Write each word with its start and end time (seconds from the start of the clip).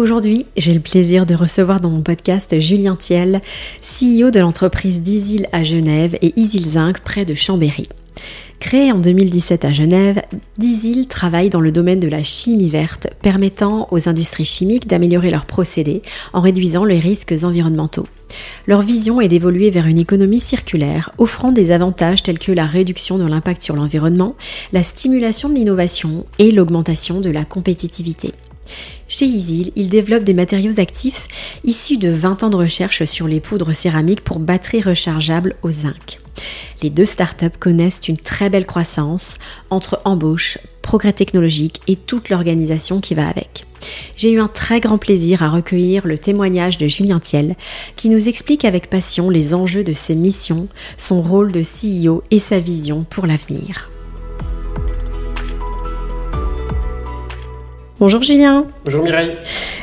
Aujourd'hui, 0.00 0.46
j'ai 0.56 0.72
le 0.72 0.80
plaisir 0.80 1.26
de 1.26 1.34
recevoir 1.34 1.78
dans 1.78 1.90
mon 1.90 2.00
podcast 2.00 2.58
Julien 2.58 2.96
Thiel, 2.96 3.42
CEO 3.82 4.30
de 4.30 4.40
l'entreprise 4.40 5.02
Dizil 5.02 5.46
à 5.52 5.62
Genève 5.62 6.16
et 6.22 6.32
Isil 6.40 6.66
Zinc 6.66 7.00
près 7.00 7.26
de 7.26 7.34
Chambéry. 7.34 7.86
Créé 8.60 8.92
en 8.92 8.98
2017 8.98 9.66
à 9.66 9.72
Genève, 9.72 10.22
Dizil 10.56 11.06
travaille 11.06 11.50
dans 11.50 11.60
le 11.60 11.70
domaine 11.70 12.00
de 12.00 12.08
la 12.08 12.22
chimie 12.22 12.70
verte, 12.70 13.08
permettant 13.20 13.88
aux 13.90 14.08
industries 14.08 14.46
chimiques 14.46 14.86
d'améliorer 14.86 15.28
leurs 15.28 15.44
procédés 15.44 16.00
en 16.32 16.40
réduisant 16.40 16.86
les 16.86 16.98
risques 16.98 17.34
environnementaux. 17.42 18.06
Leur 18.66 18.80
vision 18.80 19.20
est 19.20 19.28
d'évoluer 19.28 19.68
vers 19.68 19.86
une 19.86 19.98
économie 19.98 20.40
circulaire, 20.40 21.10
offrant 21.18 21.52
des 21.52 21.72
avantages 21.72 22.22
tels 22.22 22.38
que 22.38 22.52
la 22.52 22.64
réduction 22.64 23.18
de 23.18 23.26
l'impact 23.26 23.60
sur 23.60 23.76
l'environnement, 23.76 24.34
la 24.72 24.82
stimulation 24.82 25.50
de 25.50 25.56
l'innovation 25.56 26.24
et 26.38 26.52
l'augmentation 26.52 27.20
de 27.20 27.28
la 27.28 27.44
compétitivité. 27.44 28.32
Chez 29.10 29.26
Isil, 29.26 29.72
il 29.74 29.88
développe 29.88 30.22
des 30.22 30.34
matériaux 30.34 30.78
actifs 30.78 31.26
issus 31.64 31.98
de 31.98 32.10
20 32.10 32.44
ans 32.44 32.48
de 32.48 32.54
recherche 32.54 33.04
sur 33.06 33.26
les 33.26 33.40
poudres 33.40 33.74
céramiques 33.74 34.22
pour 34.22 34.38
batteries 34.38 34.82
rechargeables 34.82 35.56
au 35.62 35.72
zinc. 35.72 36.20
Les 36.80 36.90
deux 36.90 37.04
startups 37.04 37.58
connaissent 37.58 38.06
une 38.06 38.16
très 38.16 38.50
belle 38.50 38.66
croissance 38.66 39.38
entre 39.68 40.00
embauche, 40.04 40.58
progrès 40.80 41.12
technologique 41.12 41.80
et 41.88 41.96
toute 41.96 42.28
l'organisation 42.28 43.00
qui 43.00 43.16
va 43.16 43.28
avec. 43.28 43.66
J'ai 44.16 44.30
eu 44.30 44.38
un 44.38 44.46
très 44.46 44.78
grand 44.78 44.96
plaisir 44.96 45.42
à 45.42 45.50
recueillir 45.50 46.06
le 46.06 46.16
témoignage 46.16 46.78
de 46.78 46.86
Julien 46.86 47.18
Thiel 47.18 47.56
qui 47.96 48.10
nous 48.10 48.28
explique 48.28 48.64
avec 48.64 48.88
passion 48.88 49.28
les 49.28 49.54
enjeux 49.54 49.82
de 49.82 49.92
ses 49.92 50.14
missions, 50.14 50.68
son 50.96 51.20
rôle 51.20 51.50
de 51.50 51.62
CEO 51.62 52.22
et 52.30 52.38
sa 52.38 52.60
vision 52.60 53.04
pour 53.10 53.26
l'avenir. 53.26 53.90
Bonjour 58.00 58.22
Julien. 58.22 58.64
Bonjour 58.86 59.04
Mireille. 59.04 59.34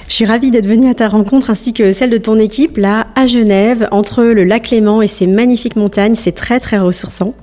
Je 0.08 0.14
suis 0.16 0.26
ravie 0.26 0.50
d'être 0.50 0.66
venue 0.66 0.90
à 0.90 0.96
ta 0.96 1.08
rencontre 1.08 1.52
ainsi 1.52 1.72
que 1.72 1.92
celle 1.92 2.10
de 2.10 2.18
ton 2.18 2.40
équipe 2.40 2.78
là 2.78 3.06
à 3.14 3.28
Genève 3.28 3.88
entre 3.92 4.24
le 4.24 4.44
lac 4.44 4.72
Léman 4.72 5.04
et 5.04 5.08
ses 5.08 5.28
magnifiques 5.28 5.76
montagnes. 5.76 6.16
C'est 6.16 6.32
très 6.32 6.60
très 6.60 6.80
ressourçant. 6.80 7.36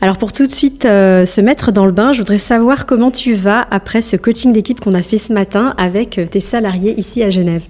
Alors 0.00 0.16
pour 0.16 0.32
tout 0.32 0.46
de 0.46 0.52
suite 0.52 0.86
euh, 0.86 1.26
se 1.26 1.42
mettre 1.42 1.70
dans 1.70 1.84
le 1.84 1.92
bain, 1.92 2.14
je 2.14 2.20
voudrais 2.20 2.38
savoir 2.38 2.86
comment 2.86 3.10
tu 3.10 3.34
vas 3.34 3.66
après 3.70 4.00
ce 4.00 4.16
coaching 4.16 4.54
d'équipe 4.54 4.80
qu'on 4.80 4.94
a 4.94 5.02
fait 5.02 5.18
ce 5.18 5.34
matin 5.34 5.74
avec 5.76 6.18
tes 6.30 6.40
salariés 6.40 6.98
ici 6.98 7.22
à 7.22 7.28
Genève. 7.28 7.64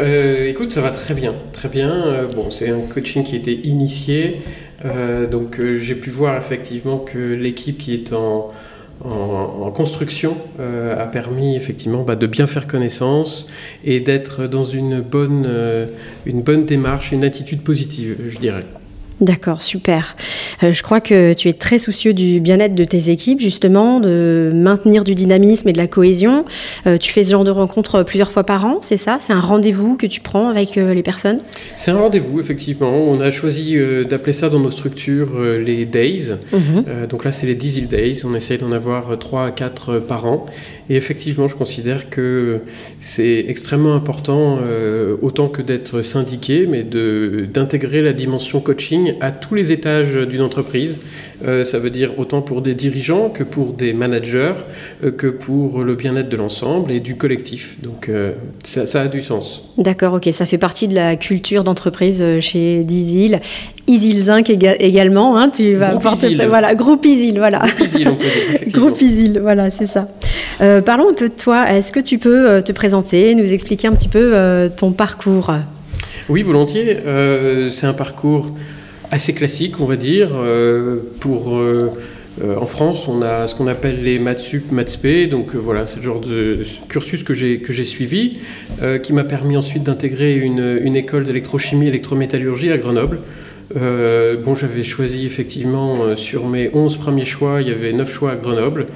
Euh, 0.00 0.48
écoute, 0.48 0.72
ça 0.72 0.80
va 0.80 0.90
très 0.90 1.14
bien, 1.14 1.30
très 1.52 1.68
bien. 1.68 1.92
Euh, 1.92 2.26
bon, 2.34 2.50
c'est 2.50 2.70
un 2.70 2.80
coaching 2.92 3.22
qui 3.22 3.36
a 3.36 3.38
été 3.38 3.68
initié, 3.68 4.42
donc 5.30 5.60
j'ai 5.76 5.94
pu 5.94 6.10
voir 6.10 6.36
effectivement 6.36 6.98
que 6.98 7.34
l'équipe 7.34 7.78
qui 7.78 7.94
est 7.94 8.12
en 8.12 8.50
en, 9.04 9.70
construction 9.70 10.36
euh, 10.58 11.00
a 11.00 11.06
permis 11.06 11.56
effectivement 11.56 12.02
bah, 12.02 12.16
de 12.16 12.26
bien 12.26 12.46
faire 12.46 12.66
connaissance 12.66 13.48
et 13.84 14.00
d'être 14.00 14.46
dans 14.46 14.64
une 14.64 15.00
bonne, 15.00 15.44
euh, 15.46 15.86
une 16.26 16.42
bonne 16.42 16.66
démarche, 16.66 17.12
une 17.12 17.24
attitude 17.24 17.62
positive, 17.62 18.16
je 18.28 18.38
dirais. 18.38 18.64
D'accord, 19.20 19.60
super. 19.60 20.16
Euh, 20.62 20.72
je 20.72 20.82
crois 20.82 21.00
que 21.00 21.34
tu 21.34 21.48
es 21.48 21.52
très 21.52 21.78
soucieux 21.78 22.14
du 22.14 22.40
bien-être 22.40 22.74
de 22.74 22.84
tes 22.84 23.10
équipes, 23.10 23.40
justement, 23.40 24.00
de 24.00 24.50
maintenir 24.54 25.04
du 25.04 25.14
dynamisme 25.14 25.68
et 25.68 25.72
de 25.72 25.78
la 25.78 25.86
cohésion. 25.86 26.46
Euh, 26.86 26.96
tu 26.96 27.12
fais 27.12 27.22
ce 27.22 27.30
genre 27.30 27.44
de 27.44 27.50
rencontres 27.50 28.02
plusieurs 28.02 28.32
fois 28.32 28.44
par 28.44 28.64
an, 28.64 28.78
c'est 28.80 28.96
ça? 28.96 29.18
C'est 29.20 29.34
un 29.34 29.40
rendez-vous 29.40 29.98
que 29.98 30.06
tu 30.06 30.20
prends 30.20 30.48
avec 30.48 30.78
euh, 30.78 30.94
les 30.94 31.02
personnes? 31.02 31.40
C'est 31.76 31.90
un 31.90 31.98
rendez-vous, 31.98 32.40
effectivement. 32.40 32.90
On 32.90 33.20
a 33.20 33.30
choisi 33.30 33.76
d'appeler 34.08 34.32
ça 34.32 34.48
dans 34.48 34.60
nos 34.60 34.70
structures 34.70 35.38
les 35.40 35.84
Days. 35.84 36.32
Mhm. 36.52 37.06
donc 37.08 37.24
là, 37.24 37.32
c'est 37.32 37.46
les 37.46 37.54
Diesel 37.54 37.88
Days. 37.88 38.22
On 38.24 38.34
essaye 38.34 38.58
d'en 38.58 38.72
avoir 38.72 39.18
3 39.18 39.44
à 39.44 39.50
4 39.50 39.98
par 39.98 40.24
an. 40.26 40.46
Et 40.90 40.96
effectivement, 40.96 41.48
je 41.48 41.54
considère 41.54 42.10
que 42.10 42.60
c'est 42.98 43.46
extrêmement 43.48 43.94
important, 43.94 44.58
autant 45.22 45.48
que 45.48 45.62
d'être 45.62 46.02
syndiqué, 46.02 46.66
mais 46.66 46.82
d'intégrer 46.82 48.02
la 48.02 48.12
dimension 48.12 48.60
coaching 48.60 49.14
à 49.20 49.30
tous 49.30 49.54
les 49.54 49.70
étages 49.70 50.16
d'une 50.16 50.42
entreprise. 50.42 51.00
Euh, 51.44 51.64
ça 51.64 51.78
veut 51.78 51.90
dire 51.90 52.18
autant 52.18 52.42
pour 52.42 52.60
des 52.60 52.74
dirigeants 52.74 53.30
que 53.30 53.42
pour 53.42 53.72
des 53.72 53.92
managers, 53.92 54.54
euh, 55.02 55.10
que 55.10 55.26
pour 55.26 55.82
le 55.82 55.94
bien-être 55.94 56.28
de 56.28 56.36
l'ensemble 56.36 56.92
et 56.92 57.00
du 57.00 57.16
collectif. 57.16 57.76
Donc 57.82 58.08
euh, 58.08 58.32
ça, 58.62 59.00
a 59.00 59.08
du 59.08 59.22
sens. 59.22 59.64
D'accord, 59.78 60.14
ok. 60.14 60.28
Ça 60.32 60.44
fait 60.44 60.58
partie 60.58 60.88
de 60.88 60.94
la 60.94 61.16
culture 61.16 61.64
d'entreprise 61.64 62.22
chez 62.40 62.84
Dizil. 62.84 63.40
Isil 63.90 64.18
Zinc 64.18 64.50
également, 64.50 65.36
hein, 65.36 65.50
tu 65.50 65.74
vas 65.74 65.96
porter 65.96 66.36
voilà 66.46 66.74
groupe 66.74 67.04
Isil, 67.04 67.38
voilà 67.38 67.62
groupe 68.68 69.00
Isil, 69.00 69.38
voilà 69.42 69.70
c'est 69.70 69.86
ça. 69.86 70.08
parlons 70.84 71.10
un 71.10 71.14
peu 71.14 71.28
de 71.28 71.34
toi. 71.34 71.70
Est-ce 71.70 71.92
que 71.92 72.00
tu 72.00 72.18
peux 72.18 72.62
te 72.62 72.72
présenter, 72.72 73.34
nous 73.34 73.52
expliquer 73.52 73.88
un 73.88 73.94
petit 73.94 74.08
peu 74.08 74.32
ton 74.76 74.92
parcours? 74.92 75.52
Oui, 76.28 76.42
volontiers. 76.42 76.98
c'est 77.70 77.86
un 77.86 77.94
parcours 77.94 78.52
assez 79.10 79.32
classique, 79.32 79.80
on 79.80 79.86
va 79.86 79.96
dire. 79.96 80.30
Euh, 80.34 80.96
pour, 81.20 81.56
euh, 81.56 81.90
euh, 82.42 82.56
en 82.56 82.66
France, 82.66 83.08
on 83.08 83.22
a 83.22 83.46
ce 83.46 83.54
qu'on 83.54 83.66
appelle 83.66 84.02
les 84.02 84.18
maths 84.18 84.40
sup, 84.40 84.70
maths. 84.72 84.98
Donc 85.30 85.54
voilà, 85.54 85.86
c'est 85.86 85.98
le 85.98 86.04
genre 86.04 86.20
de 86.20 86.60
cursus 86.88 87.22
que 87.22 87.34
j'ai, 87.34 87.58
que 87.58 87.72
j'ai 87.72 87.84
suivi, 87.84 88.38
qui 89.02 89.12
m'a 89.12 89.24
permis 89.24 89.56
ensuite 89.56 89.82
d'intégrer 89.82 90.36
une, 90.36 90.78
une 90.82 90.96
école 90.96 91.24
d'électrochimie, 91.24 91.88
électrométallurgie 91.88 92.70
à 92.70 92.78
Grenoble. 92.78 93.20
Bon, 93.74 94.54
j'avais 94.54 94.82
choisi 94.82 95.26
effectivement 95.26 96.16
sur 96.16 96.46
mes 96.46 96.70
11 96.74 96.96
premiers 96.96 97.24
choix, 97.24 97.62
il 97.62 97.68
y 97.68 97.70
avait 97.70 97.92
9 97.92 98.12
choix 98.12 98.32
à 98.32 98.36
Grenoble. 98.36 98.86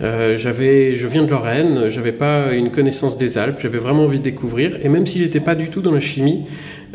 j'avais, 0.00 0.96
je 0.96 1.06
viens 1.06 1.24
de 1.24 1.30
Lorraine, 1.30 1.88
j'avais 1.88 2.12
pas 2.12 2.52
une 2.52 2.70
connaissance 2.70 3.16
des 3.16 3.38
Alpes, 3.38 3.58
j'avais 3.60 3.78
vraiment 3.78 4.04
envie 4.04 4.18
de 4.18 4.24
découvrir. 4.24 4.78
Et 4.84 4.88
même 4.88 5.06
si 5.06 5.18
j'étais 5.18 5.40
pas 5.40 5.54
du 5.54 5.70
tout 5.70 5.80
dans 5.80 5.92
la 5.92 6.00
chimie, 6.00 6.44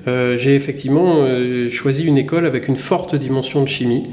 euh, 0.07 0.35
j'ai 0.37 0.55
effectivement 0.55 1.17
euh, 1.19 1.69
choisi 1.69 2.03
une 2.03 2.17
école 2.17 2.45
avec 2.45 2.67
une 2.67 2.75
forte 2.75 3.15
dimension 3.15 3.63
de 3.63 3.69
chimie. 3.69 4.07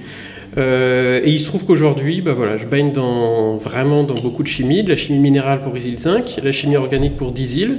Euh, 0.58 1.20
et 1.24 1.30
il 1.30 1.38
se 1.38 1.46
trouve 1.46 1.64
qu'aujourd'hui, 1.64 2.20
bah 2.20 2.32
voilà, 2.32 2.56
je 2.56 2.66
baigne 2.66 2.92
vraiment 2.92 4.02
dans 4.02 4.14
beaucoup 4.14 4.42
de 4.42 4.48
chimie, 4.48 4.82
de 4.82 4.88
la 4.88 4.96
chimie 4.96 5.18
minérale 5.18 5.62
pour 5.62 5.76
Isil 5.76 5.98
5, 5.98 6.40
la 6.42 6.52
chimie 6.52 6.76
organique 6.76 7.16
pour 7.16 7.32
Dizil. 7.32 7.78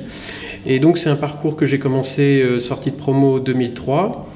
Et 0.66 0.80
donc 0.80 0.98
c'est 0.98 1.10
un 1.10 1.16
parcours 1.16 1.56
que 1.56 1.66
j'ai 1.66 1.80
commencé 1.80 2.44
sorti 2.60 2.92
de 2.92 2.96
promo 2.96 3.40
2003. 3.40 4.28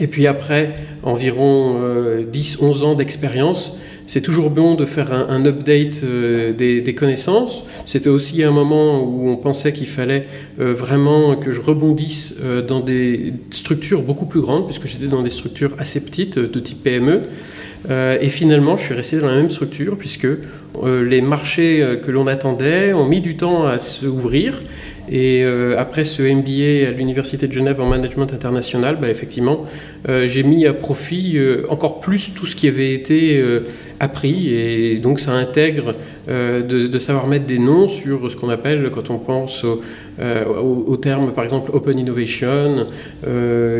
Et 0.00 0.06
puis 0.06 0.26
après 0.26 0.74
environ 1.02 1.80
10-11 2.32 2.84
ans 2.84 2.94
d'expérience, 2.94 3.76
c'est 4.06 4.20
toujours 4.20 4.50
bon 4.50 4.74
de 4.74 4.84
faire 4.84 5.12
un, 5.12 5.44
update 5.44 6.02
euh, 6.04 6.52
des, 6.52 6.94
connaissances. 6.94 7.64
C'était 7.86 8.08
aussi 8.08 8.42
un 8.44 8.52
moment 8.52 9.02
où 9.02 9.28
on 9.28 9.36
pensait 9.36 9.72
qu'il 9.72 9.88
fallait 9.88 10.26
euh, 10.60 10.72
vraiment 10.72 11.34
que 11.36 11.50
je 11.50 11.60
rebondisse 11.60 12.36
euh, 12.40 12.62
dans 12.62 12.80
des 12.80 13.34
structures 13.50 14.02
beaucoup 14.02 14.26
plus 14.26 14.40
grandes, 14.40 14.66
puisque 14.66 14.86
j'étais 14.86 15.08
dans 15.08 15.22
des 15.22 15.30
structures 15.30 15.74
assez 15.78 16.04
petites, 16.04 16.38
de 16.38 16.60
type 16.60 16.82
PME. 16.84 17.22
et 18.20 18.28
finalement, 18.28 18.76
je 18.76 18.84
suis 18.84 18.94
resté 18.94 19.18
dans 19.18 19.28
la 19.28 19.36
même 19.36 19.50
structure, 19.50 19.96
puisque 19.96 20.26
les 20.84 21.20
marchés 21.20 22.00
que 22.04 22.10
l'on 22.10 22.26
attendait 22.26 22.92
ont 22.92 23.06
mis 23.06 23.20
du 23.20 23.36
temps 23.36 23.64
à 23.66 23.78
s'ouvrir. 23.78 24.60
Et 25.10 25.42
euh, 25.44 25.78
après 25.78 26.04
ce 26.04 26.22
MBA 26.22 26.88
à 26.88 26.90
l'Université 26.90 27.46
de 27.46 27.52
Genève 27.52 27.80
en 27.80 27.86
management 27.86 28.32
international, 28.32 28.98
bah, 29.00 29.08
effectivement, 29.08 29.64
euh, 30.08 30.26
j'ai 30.26 30.42
mis 30.42 30.66
à 30.66 30.72
profit 30.72 31.36
euh, 31.36 31.64
encore 31.68 32.00
plus 32.00 32.34
tout 32.34 32.46
ce 32.46 32.56
qui 32.56 32.66
avait 32.66 32.92
été 32.92 33.42
appris. 34.00 34.52
Et 34.52 34.98
donc 34.98 35.20
ça 35.20 35.32
intègre 35.32 35.94
de, 36.28 36.98
savoir 36.98 37.26
mettre 37.26 37.46
des 37.46 37.58
noms 37.58 37.88
sur 37.88 38.30
ce 38.30 38.36
qu'on 38.36 38.48
appelle, 38.48 38.90
quand 38.92 39.10
on 39.10 39.18
pense 39.18 39.64
au, 39.64 39.80
au, 40.18 40.96
terme 40.96 41.32
par 41.32 41.44
exemple 41.44 41.70
Open 41.72 41.98
Innovation, 41.98 42.86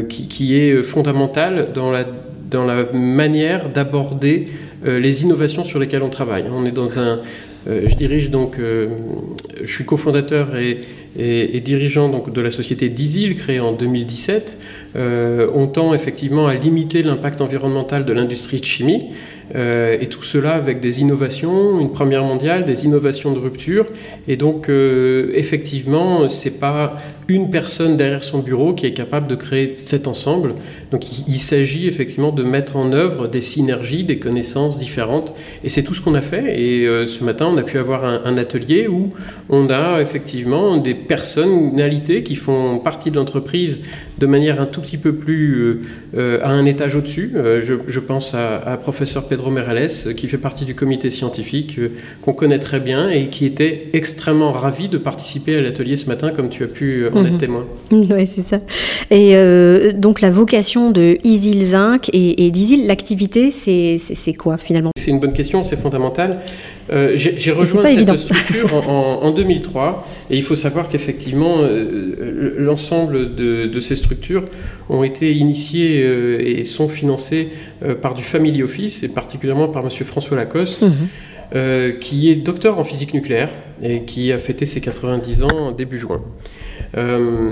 qui, 0.09 0.57
est 0.57 0.83
fondamental 0.83 1.69
dans 1.75 1.91
la, 1.91 2.05
dans 2.51 2.65
la 2.65 2.85
manière 2.93 3.69
d'aborder 3.69 4.49
les 4.85 5.23
innovations 5.23 5.65
sur 5.65 5.79
lesquelles 5.79 6.03
on 6.03 6.11
travaille. 6.11 6.45
On 6.55 6.65
est 6.65 6.73
dans 6.73 6.99
un, 6.99 7.21
je 7.67 7.95
dirige 7.97 8.31
donc, 8.31 8.59
je 8.59 9.71
suis 9.71 9.85
cofondateur 9.85 10.57
et, 10.57 10.79
et, 11.19 11.61
dirigeant 11.61 12.09
donc, 12.09 12.33
de 12.33 12.41
la 12.41 12.51
société 12.51 12.89
Dizil, 12.89 13.37
créée 13.37 13.61
en 13.61 13.73
2017, 13.73 14.59
euh, 14.97 15.49
on 15.55 15.67
tend 15.67 15.95
effectivement 15.95 16.47
à 16.47 16.55
limiter 16.55 17.03
l'impact 17.03 17.41
environnemental 17.41 18.05
de 18.05 18.13
l'industrie 18.13 18.61
de 18.61 18.65
chimie. 18.65 19.11
Euh, 19.55 19.97
et 20.01 20.09
tout 20.09 20.25
cela 20.25 20.55
avec 20.55 20.81
des 20.81 21.01
innovations, 21.01 21.79
une 21.79 21.93
première 21.93 22.25
mondiale, 22.25 22.65
des 22.65 22.85
innovations 22.85 23.33
de 23.33 23.39
rupture. 23.39 23.87
Et 24.27 24.37
donc, 24.37 24.69
euh, 24.69 25.31
effectivement, 25.35 26.29
c'est 26.29 26.59
pas 26.59 27.01
une 27.29 27.51
personne 27.51 27.97
derrière 27.97 28.23
son 28.23 28.39
bureau 28.39 28.75
qui 28.75 28.87
est 28.87 28.93
capable 28.93 29.27
de 29.27 29.35
créer 29.35 29.75
cet 29.77 30.07
ensemble. 30.07 30.55
Donc, 30.91 31.05
il, 31.27 31.39
s'agit 31.39 31.89
effectivement 31.89 32.31
de 32.31 32.43
mettre 32.43 32.77
en 32.77 32.93
œuvre 32.93 33.27
des 33.27 33.41
synergies, 33.41 34.05
des 34.05 34.19
connaissances 34.19 34.79
différentes. 34.79 35.35
Et 35.65 35.69
c'est 35.69 35.83
tout 35.83 35.95
ce 35.95 36.01
qu'on 36.01 36.15
a 36.15 36.21
fait. 36.21 36.61
Et 36.61 36.87
euh, 36.87 37.07
ce 37.07 37.25
matin, 37.25 37.47
on 37.47 37.57
a 37.57 37.63
pu 37.63 37.79
avoir 37.79 38.05
un, 38.05 38.37
atelier 38.37 38.87
où 38.87 39.11
on 39.49 39.71
a 39.71 40.01
effectivement 40.01 40.77
des 40.77 40.95
personnalités 40.95 42.23
qui 42.23 42.37
font 42.37 42.79
partie 42.79 43.11
de 43.11 43.17
l'entreprise 43.17 43.81
de 44.19 44.27
manière 44.27 44.61
un 44.61 44.67
tout 44.67 44.81
petit 44.81 44.97
peu 44.97 45.15
plus 45.15 45.83
euh, 46.17 46.39
à 46.43 46.51
un 46.51 46.65
étage 46.65 46.97
au-dessus. 46.97 47.33
Euh, 47.37 47.61
je, 47.63 48.01
pense 48.01 48.35
à, 48.35 48.57
à 48.57 48.77
professeur 48.77 49.29
Pedro 49.29 49.51
Merales, 49.51 49.91
qui 50.17 50.29
fait 50.29 50.39
partie 50.39 50.65
du 50.65 50.75
comité 50.75 51.11
scientifique, 51.11 51.79
euh, 51.79 51.91
qu'on 52.23 52.33
connaît 52.33 52.59
très 52.59 52.81
bien 52.81 53.11
et 53.11 53.29
qui 53.29 53.45
était 53.45 53.89
extrêmement 53.93 54.53
ravi 54.53 54.89
de 54.89 54.99
participer 54.99 55.57
à 55.57 55.61
l'atelier 55.61 55.97
ce 55.97 56.07
matin, 56.07 56.31
comme 56.31 56.49
tu 56.49 56.65
as 56.65 56.69
pu 56.69 57.07
en 57.17 57.23
mmh. 57.23 57.27
être 57.27 57.33
mhm. 57.33 57.39
témoin. 57.39 57.67
Oui, 57.93 58.27
c'est 58.27 58.43
ça. 58.43 58.61
Et 59.11 59.35
donc 59.93 60.21
la 60.21 60.31
vocation 60.31 60.91
de 60.91 61.19
Isil 61.25 61.63
Zinc 61.63 62.09
et, 62.13 62.47
et 62.47 62.51
d'Isil, 62.51 62.87
l'activité, 62.87 63.51
c'est 63.51 64.35
quoi 64.35 64.57
finalement? 64.57 64.91
C'est 64.97 65.11
une 65.11 65.21
bonne 65.21 65.33
question, 65.33 65.63
c'est 65.63 65.77
fondamental. 65.77 66.41
Euh, 66.93 67.13
J'ai 67.17 67.51
rejoint 67.51 67.83
cette 67.83 67.95
évident. 67.95 68.17
structure 68.17 68.89
en, 68.89 69.23
en, 69.23 69.33
2003 69.33 70.07
et 70.31 70.37
il 70.37 70.43
faut 70.43 70.55
savoir 70.55 70.89
qu'effectivement 70.89 71.57
euh, 71.61 72.55
l'ensemble 72.59 73.35
de, 73.35 73.67
de, 73.67 73.81
ces 73.81 73.97
structures 73.97 74.45
ont 74.89 75.03
été 75.03 75.35
initiées 75.35 76.03
euh, 76.03 76.39
et 76.41 76.63
sont 76.63 76.89
financées 76.89 77.49
euh, 77.83 77.97
par 77.97 78.15
du 78.15 78.23
Family 78.23 78.63
Office 78.63 79.03
et 79.03 79.09
particulièrement 79.09 79.67
par 79.67 79.85
M. 79.85 79.91
François 79.91 80.37
Lacoste. 80.37 80.83
Mmh. 80.83 81.99
qui 82.01 82.29
est 82.29 82.35
docteur 82.35 82.79
en 82.81 82.85
physique 82.85 83.15
nucléaire 83.15 83.51
et 83.83 84.03
qui 84.03 84.33
a 84.33 84.39
fêté 84.39 84.67
ses 84.67 84.81
90 84.81 85.43
ans 85.45 85.73
début 85.73 85.99
juin. 85.99 86.23
Euh, 86.97 87.51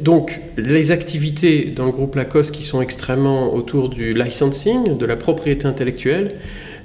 donc, 0.00 0.40
les 0.56 0.90
activités 0.90 1.72
dans 1.74 1.86
le 1.86 1.92
groupe 1.92 2.16
Lacoste 2.16 2.52
qui 2.52 2.62
sont 2.62 2.80
extrêmement 2.80 3.54
autour 3.54 3.88
du 3.88 4.12
licensing, 4.14 4.96
de 4.96 5.06
la 5.06 5.16
propriété 5.16 5.66
intellectuelle, 5.66 6.36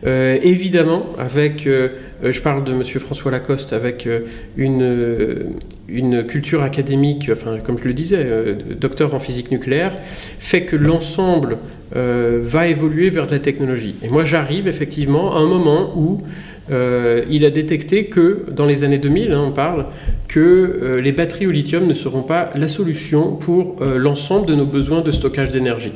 euh, 0.05 0.37
évidemment, 0.41 1.07
avec, 1.17 1.67
euh, 1.67 1.89
je 2.23 2.39
parle 2.39 2.63
de 2.63 2.71
M. 2.71 2.83
François 2.83 3.31
Lacoste, 3.31 3.73
avec 3.73 4.07
une, 4.55 5.57
une 5.89 6.25
culture 6.25 6.63
académique, 6.63 7.29
enfin, 7.31 7.57
comme 7.59 7.77
je 7.77 7.83
le 7.83 7.93
disais, 7.93 8.25
docteur 8.79 9.13
en 9.13 9.19
physique 9.19 9.51
nucléaire, 9.51 9.91
fait 10.39 10.63
que 10.63 10.77
l'ensemble 10.77 11.57
va 11.91 12.67
évoluer 12.67 13.09
vers 13.09 13.25
de 13.25 13.31
la 13.31 13.39
technologie. 13.39 13.95
Et 14.03 14.09
moi, 14.09 14.23
j'arrive 14.23 14.67
effectivement 14.67 15.35
à 15.35 15.39
un 15.39 15.47
moment 15.47 15.91
où 15.97 16.21
euh, 16.71 17.23
il 17.29 17.45
a 17.45 17.49
détecté 17.49 18.05
que, 18.05 18.45
dans 18.51 18.65
les 18.65 18.83
années 18.83 18.97
2000, 18.97 19.31
hein, 19.31 19.43
on 19.47 19.51
parle, 19.51 19.85
que 20.27 20.39
euh, 20.39 21.01
les 21.01 21.11
batteries 21.11 21.47
au 21.47 21.51
lithium 21.51 21.87
ne 21.87 21.93
seront 21.93 22.21
pas 22.21 22.51
la 22.55 22.67
solution 22.67 23.35
pour 23.35 23.77
euh, 23.81 23.97
l'ensemble 23.97 24.45
de 24.45 24.55
nos 24.55 24.65
besoins 24.65 25.01
de 25.01 25.11
stockage 25.11 25.51
d'énergie. 25.51 25.93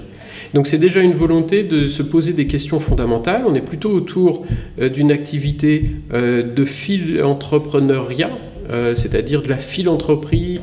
Donc 0.53 0.67
c'est 0.67 0.77
déjà 0.77 1.01
une 1.01 1.13
volonté 1.13 1.63
de 1.63 1.87
se 1.87 2.03
poser 2.03 2.33
des 2.33 2.45
questions 2.45 2.79
fondamentales. 2.79 3.43
On 3.47 3.55
est 3.55 3.61
plutôt 3.61 3.89
autour 3.89 4.45
d'une 4.77 5.11
activité 5.11 5.89
de 6.11 6.63
philanthropreneuriat, 6.63 8.29
euh, 8.69 8.95
c'est-à-dire 8.95 9.42
de 9.42 9.50
la 9.50 9.57
philanthropie 9.57 10.62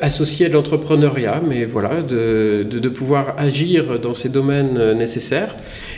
associée 0.00 0.46
à 0.46 0.48
l'entrepreneuriat, 0.48 1.42
mais 1.44 1.64
voilà, 1.64 2.00
de, 2.00 2.64
de, 2.70 2.78
de, 2.78 2.88
pouvoir 2.88 3.34
agir 3.38 3.98
dans 3.98 4.14
ces 4.14 4.28
domaines 4.28 4.92
nécessaires. 4.92 5.56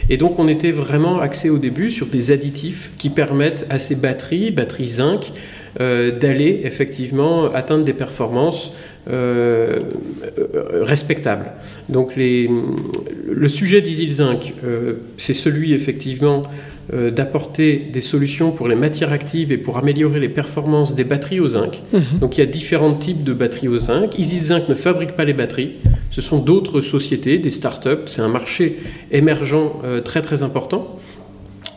Et 0.08 0.16
donc 0.16 0.38
on 0.38 0.48
était 0.48 0.70
vraiment 0.70 1.20
axé 1.20 1.50
au 1.50 1.58
début 1.58 1.90
sur 1.90 2.06
des 2.06 2.30
additifs 2.30 2.90
qui 2.96 3.10
permettent 3.10 3.66
à 3.68 3.78
ces 3.78 3.96
batteries, 3.96 4.50
batteries 4.50 4.88
zinc, 4.88 5.30
d'aller 5.78 6.62
effectivement 6.64 7.52
atteindre 7.52 7.84
des 7.84 7.92
performances 7.92 8.72
euh, 9.06 9.80
respectable. 10.80 11.50
Donc 11.90 12.16
les, 12.16 12.48
le 13.30 13.48
sujet 13.48 13.82
d'Isilzinc, 13.82 14.54
euh, 14.64 14.94
c'est 15.18 15.34
celui 15.34 15.74
effectivement 15.74 16.44
euh, 16.94 17.10
d'apporter 17.10 17.76
des 17.92 18.00
solutions 18.00 18.50
pour 18.50 18.66
les 18.66 18.76
matières 18.76 19.12
actives 19.12 19.52
et 19.52 19.58
pour 19.58 19.76
améliorer 19.76 20.20
les 20.20 20.30
performances 20.30 20.94
des 20.94 21.04
batteries 21.04 21.40
au 21.40 21.48
zinc. 21.48 21.82
Mmh. 21.92 21.98
Donc 22.20 22.38
il 22.38 22.40
y 22.40 22.44
a 22.44 22.46
différents 22.46 22.94
types 22.94 23.24
de 23.24 23.34
batteries 23.34 23.68
au 23.68 23.76
zinc. 23.76 24.18
Isilzinc 24.18 24.70
ne 24.70 24.74
fabrique 24.74 25.12
pas 25.12 25.26
les 25.26 25.34
batteries, 25.34 25.72
ce 26.10 26.22
sont 26.22 26.38
d'autres 26.38 26.80
sociétés, 26.80 27.36
des 27.36 27.50
startups, 27.50 28.06
c'est 28.06 28.22
un 28.22 28.28
marché 28.28 28.78
émergent 29.12 29.70
très 30.04 30.22
très 30.22 30.42
important. 30.42 30.96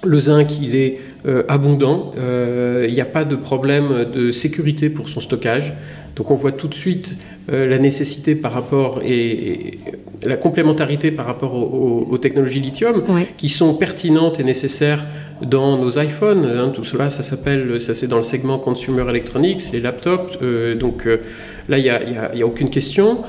Le 0.07 0.19
zinc, 0.19 0.59
il 0.61 0.75
est 0.75 0.99
euh, 1.25 1.43
abondant, 1.47 2.13
il 2.17 2.93
n'y 2.93 3.01
a 3.01 3.05
pas 3.05 3.25
de 3.25 3.35
problème 3.35 4.05
de 4.11 4.31
sécurité 4.31 4.89
pour 4.89 5.09
son 5.09 5.19
stockage. 5.19 5.73
Donc 6.17 6.31
on 6.31 6.35
voit 6.35 6.51
tout 6.51 6.67
de 6.67 6.73
suite 6.73 7.15
euh, 7.51 7.67
la 7.67 7.77
nécessité 7.77 8.33
par 8.35 8.51
rapport 8.51 9.01
et, 9.03 9.29
et, 9.29 9.79
la 10.25 10.35
complémentarité 10.35 11.11
par 11.11 11.27
rapport 11.27 11.53
aux, 11.53 12.07
aux 12.09 12.17
technologies 12.17 12.59
lithium 12.59 13.03
ouais. 13.07 13.27
qui 13.37 13.49
sont 13.49 13.75
pertinentes 13.75 14.39
et 14.39 14.43
nécessaires 14.43 15.05
dans 15.43 15.77
nos 15.77 15.99
iPhones. 15.99 16.43
Hein, 16.45 16.71
tout 16.73 16.83
cela, 16.83 17.11
ça 17.11 17.21
s'appelle, 17.21 17.79
ça 17.79 17.93
c'est 17.93 18.07
dans 18.07 18.17
le 18.17 18.23
segment 18.23 18.57
consumer 18.57 19.07
electronics, 19.07 19.71
les 19.71 19.79
laptops. 19.79 20.39
Euh, 20.41 20.73
donc 20.73 21.05
euh, 21.05 21.17
là, 21.69 21.77
il 21.77 21.83
n'y 21.83 21.89
a, 21.89 22.01
a, 22.23 22.35
a, 22.35 22.45
aucune 22.45 22.71
question. 22.71 23.19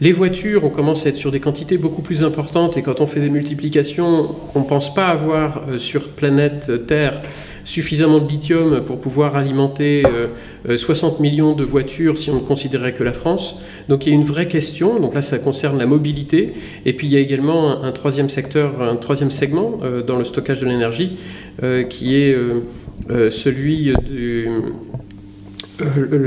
Les 0.00 0.12
voitures, 0.12 0.62
on 0.64 0.70
commence 0.70 1.06
à 1.06 1.08
être 1.08 1.16
sur 1.16 1.30
des 1.32 1.40
quantités 1.40 1.76
beaucoup 1.76 2.02
plus 2.02 2.22
importantes 2.22 2.76
et 2.76 2.82
quand 2.82 3.00
on 3.00 3.06
fait 3.06 3.20
des 3.20 3.30
multiplications, 3.30 4.34
on 4.54 4.60
ne 4.60 4.64
pense 4.64 4.94
pas 4.94 5.08
avoir 5.08 5.64
euh, 5.68 5.78
sur 5.78 6.08
planète 6.10 6.86
Terre 6.86 7.20
suffisamment 7.64 8.18
de 8.18 8.28
lithium 8.28 8.82
pour 8.84 9.00
pouvoir 9.00 9.36
alimenter 9.36 10.04
euh, 10.06 10.76
60 10.76 11.20
millions 11.20 11.52
de 11.54 11.64
voitures 11.64 12.16
si 12.16 12.30
on 12.30 12.36
ne 12.36 12.40
considérait 12.40 12.94
que 12.94 13.02
la 13.02 13.12
France. 13.12 13.56
Donc 13.88 14.06
il 14.06 14.10
y 14.10 14.12
a 14.12 14.14
une 14.18 14.24
vraie 14.24 14.48
question, 14.48 15.00
donc 15.00 15.14
là 15.14 15.20
ça 15.20 15.38
concerne 15.38 15.78
la 15.78 15.86
mobilité, 15.86 16.54
et 16.86 16.92
puis 16.92 17.08
il 17.08 17.12
y 17.12 17.16
a 17.16 17.20
également 17.20 17.82
un, 17.82 17.92
troisième 17.92 18.30
secteur, 18.30 18.80
un 18.80 18.96
troisième 18.96 19.30
segment 19.30 19.80
euh, 19.82 20.02
dans 20.02 20.16
le 20.16 20.24
stockage 20.24 20.60
de 20.60 20.66
l'énergie, 20.66 21.18
euh, 21.62 21.82
qui 21.82 22.16
est 22.16 22.32
euh, 22.32 22.62
euh, 23.10 23.30
celui 23.30 23.92
du 24.04 24.48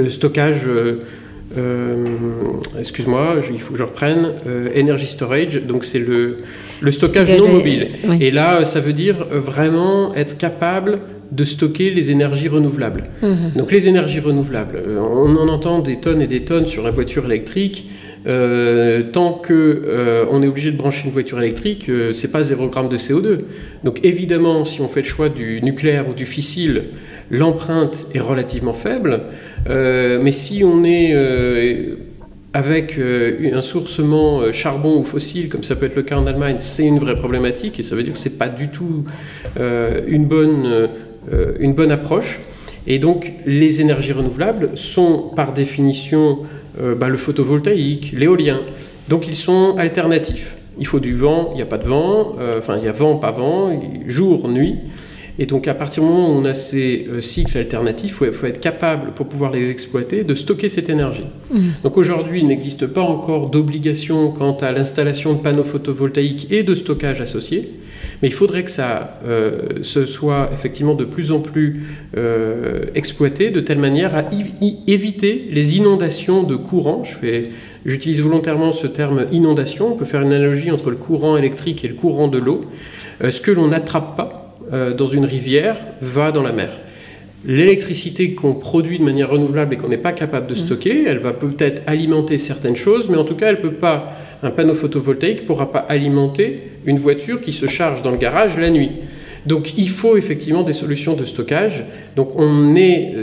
stockage 0.10 0.68
euh, 0.68 1.02
excuse-moi, 2.80 3.38
il 3.52 3.60
faut 3.60 3.74
que 3.74 3.80
je 3.80 3.84
reprenne, 3.84 4.34
euh, 4.48 4.68
Energy 4.78 5.08
Storage, 5.08 5.62
donc 5.64 5.84
c'est 5.86 6.00
le, 6.00 6.38
le 6.82 6.92
stockage, 6.92 7.28
stockage 7.28 7.42
non 7.42 7.54
mobile. 7.54 7.90
Oui. 8.08 8.18
Et 8.22 8.32
là, 8.32 8.66
ça 8.66 8.80
veut 8.80 8.94
dire 8.94 9.26
vraiment 9.32 10.14
être 10.16 10.38
capable 10.38 11.00
de 11.32 11.44
stocker 11.46 11.92
les 11.92 12.12
énergies 12.12 12.50
renouvelables. 12.50 13.06
Mmh. 13.22 13.58
Donc 13.58 13.72
les 13.72 13.88
énergies 13.88 14.20
renouvelables, 14.20 14.78
euh, 14.86 15.00
on 15.00 15.36
en 15.38 15.48
entend 15.48 15.80
des 15.80 16.00
tonnes 16.00 16.22
et 16.22 16.28
des 16.28 16.44
tonnes 16.44 16.68
sur 16.68 16.84
la 16.84 16.92
voiture 16.92 17.26
électrique. 17.26 17.86
Euh, 18.28 19.02
tant 19.12 19.34
que 19.34 19.54
euh, 19.54 20.26
on 20.30 20.44
est 20.44 20.48
obligé 20.48 20.72
de 20.72 20.78
brancher 20.78 21.06
une 21.06 21.12
voiture 21.12 21.40
électrique, 21.40 21.90
euh, 21.90 22.14
c'est 22.14 22.28
pas 22.32 22.44
0 22.44 22.72
g 22.72 22.88
de 22.88 22.98
CO2. 22.98 23.40
Donc 23.84 24.00
évidemment, 24.04 24.64
si 24.64 24.82
on 24.82 24.88
fait 24.88 25.02
le 25.02 25.08
choix 25.08 25.30
du 25.30 25.60
nucléaire 25.64 26.08
ou 26.08 26.14
du 26.14 26.28
fissile, 26.28 26.84
l'empreinte 27.32 28.06
est 28.14 28.20
relativement 28.20 28.74
faible. 28.74 29.22
Euh, 29.70 30.20
mais 30.22 30.32
si 30.32 30.64
on 30.64 30.84
est 30.84 31.12
euh, 31.14 31.96
avec 32.54 32.98
euh, 32.98 33.52
un 33.54 33.62
sourcement 33.62 34.52
charbon 34.52 35.00
ou 35.00 35.04
fossile, 35.04 35.50
comme 35.50 35.64
ça 35.64 35.76
peut 35.76 35.86
être 35.86 35.96
le 35.96 36.04
cas 36.04 36.18
en 36.18 36.28
Allemagne, 36.28 36.58
c'est 36.60 36.86
une 36.86 37.00
vraie 37.00 37.16
problématique 37.16 37.80
et 37.80 37.84
ça 37.84 37.96
veut 37.96 38.04
dire 38.04 38.14
que 38.14 38.20
c'est 38.20 38.38
pas 38.38 38.50
du 38.50 38.68
tout 38.68 39.06
une 39.58 40.26
bonne, 40.26 40.90
une 41.60 41.74
bonne 41.74 41.92
approche. 41.92 42.42
Et 42.88 43.00
donc 43.00 43.34
les 43.46 43.80
énergies 43.80 44.12
renouvelables 44.12 44.72
sont 44.76 45.32
par 45.36 45.54
définition 45.54 46.40
bah, 46.98 47.10
le 47.10 47.18
photovoltaïque, 47.18 48.14
l'éolien. 48.18 48.62
Donc 49.08 49.28
ils 49.28 49.36
sont 49.36 49.76
alternatifs. 49.78 50.56
Il 50.80 50.88
faut 50.88 51.00
du 51.00 51.14
vent, 51.14 51.50
il 51.54 51.58
n'y 51.58 51.62
a 51.62 51.66
pas 51.66 51.78
de 51.78 51.88
vent, 51.88 52.36
enfin 52.58 52.78
il 52.78 52.86
y 52.86 52.88
a 52.88 52.92
vent, 52.92 53.16
pas 53.16 53.32
vent, 53.32 53.72
jour, 54.08 54.50
nuit. 54.50 54.78
Et 55.42 55.48
donc 55.48 55.68
à 55.68 55.74
partir 55.74 56.04
du 56.04 56.10
moment 56.10 56.30
où 56.30 56.38
on 56.40 56.46
a 56.46 56.54
ces 56.54 57.08
euh, 57.10 57.20
cycles 57.20 57.58
alternatifs, 57.58 58.12
il 58.22 58.28
faut, 58.28 58.32
faut, 58.32 58.46
être 58.46 58.60
capable, 58.60 59.12
pour 59.14 59.26
pouvoir 59.26 59.52
les 59.52 59.72
exploiter, 59.72 60.24
de 60.24 60.36
stocker 60.36 60.70
cette 60.70 60.88
énergie. 60.88 61.26
Mmh. 61.50 61.60
Donc 61.84 61.98
aujourd'hui, 61.98 62.42
il 62.42 62.48
n'existe 62.48 62.86
pas 62.86 63.02
encore 63.02 63.50
d'obligation 63.50 64.32
quant 64.32 64.56
à 64.62 64.72
l'installation 64.72 65.34
de 65.34 65.40
panneaux 65.40 65.64
photovoltaïques 65.64 66.52
et 66.52 66.62
de 66.62 66.76
stockage 66.76 67.22
associés. 67.22 67.72
Mais 68.22 68.28
il 68.28 68.34
faudrait 68.34 68.64
que 68.64 68.70
ça 68.70 69.20
euh, 69.26 69.82
se 69.82 70.06
soit 70.06 70.52
effectivement 70.54 70.94
de 70.94 71.06
plus 71.06 71.32
en 71.32 71.40
plus 71.40 71.88
euh, 72.16 72.86
exploité 72.94 73.50
de 73.50 73.62
telle 73.62 73.80
manière 73.80 74.16
à 74.16 74.26
éviter 74.88 75.48
les 75.52 75.78
inondations 75.78 76.44
de 76.44 76.56
courant. 76.56 77.04
Je 77.04 77.16
fais, 77.16 77.50
j'utilise 77.84 78.22
volontairement 78.22 78.74
ce 78.74 78.86
terme 78.86 79.26
inondation. 79.32 79.94
On 79.94 79.96
peut 79.96 80.06
faire 80.06 80.22
une 80.22 80.34
analogie 80.34 80.70
entre 80.70 80.92
le 80.92 80.98
courant 80.98 81.36
électrique 81.36 81.84
et 81.84 81.88
le 81.88 81.96
courant 81.96 82.28
de 82.28 82.38
l'eau. 82.38 82.62
Euh, 83.24 83.32
ce 83.32 83.42
que 83.42 83.52
l'on 83.52 83.70
n'attrape 83.70 84.16
pas, 84.16 84.41
euh, 84.74 84.94
dans 84.94 85.08
une 85.08 85.26
rivière 85.26 85.78
va 86.02 86.32
dans 86.32 86.44
la 86.44 86.52
mer. 86.52 86.72
L'électricité 87.46 88.34
qu'on 88.34 88.54
produit 88.54 89.00
de 89.00 89.04
manière 89.04 89.30
renouvelable 89.30 89.74
et 89.74 89.78
qu'on 89.78 89.90
n'est 89.90 89.98
pas 89.98 90.12
capable 90.12 90.48
de 90.48 90.54
mmh. 90.54 90.58
stocker, 90.58 91.04
elle 91.08 91.18
va 91.18 91.34
peut-être 91.34 91.82
alimenter 91.88 92.38
certaines 92.38 92.76
choses, 92.76 93.10
mais 93.10 93.18
en 93.18 93.24
tout 93.24 93.36
cas, 93.36 93.48
elle 93.48 93.62
peut 93.62 93.74
pas 93.74 94.14
un 94.44 94.50
panneau 94.50 94.74
photovoltaïque 94.74 95.42
ne 95.42 95.48
pourra 95.48 95.72
pas 95.72 95.80
alimenter 95.80 96.64
une 96.86 96.98
voiture 96.98 97.42
qui 97.42 97.54
se 97.54 97.68
charge 97.68 98.02
dans 98.02 98.12
le 98.12 98.18
garage 98.18 98.58
la 98.58 98.70
nuit. 98.70 98.92
Donc 99.46 99.78
il 99.78 99.90
faut 99.90 100.18
effectivement 100.18 100.64
des 100.64 100.74
solutions 100.74 101.16
de 101.16 101.26
stockage. 101.26 101.84
Donc 102.16 102.34
on 102.36 102.76
est 102.76 103.16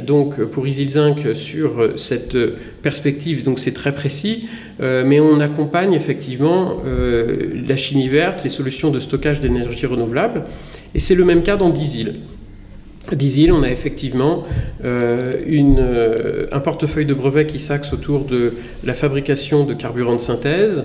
pour 0.53 0.67
Isilzinc 0.67 1.35
sur 1.35 1.93
cette 1.97 2.37
perspective, 2.83 3.45
donc 3.45 3.59
c'est 3.59 3.73
très 3.73 3.93
précis, 3.93 4.49
euh, 4.81 5.05
mais 5.05 5.21
on 5.21 5.41
accompagne 5.41 5.93
effectivement 5.93 6.81
euh, 6.87 7.49
la 7.67 7.77
chimie 7.77 8.09
verte, 8.09 8.45
les 8.45 8.51
solutions 8.51 8.91
de 8.91 9.01
stockage 9.01 9.41
d'énergie 9.41 9.87
renouvelable, 9.87 10.43
et 10.95 11.01
c'est 11.01 11.15
le 11.15 11.25
même 11.25 11.43
cas 11.43 11.57
dans 11.57 11.71
Dizil. 11.71 12.15
Dizil, 13.13 13.53
on 13.53 13.63
a 13.63 13.71
effectivement 13.71 14.45
euh, 14.85 16.47
un 16.53 16.61
portefeuille 16.61 17.07
de 17.07 17.15
brevets 17.15 17.47
qui 17.47 17.59
s'axe 17.59 17.93
autour 17.95 18.27
de 18.27 18.53
la 18.85 18.93
fabrication 18.93 19.65
de 19.65 19.73
carburants 19.75 20.17
de 20.17 20.21
synthèse, 20.21 20.85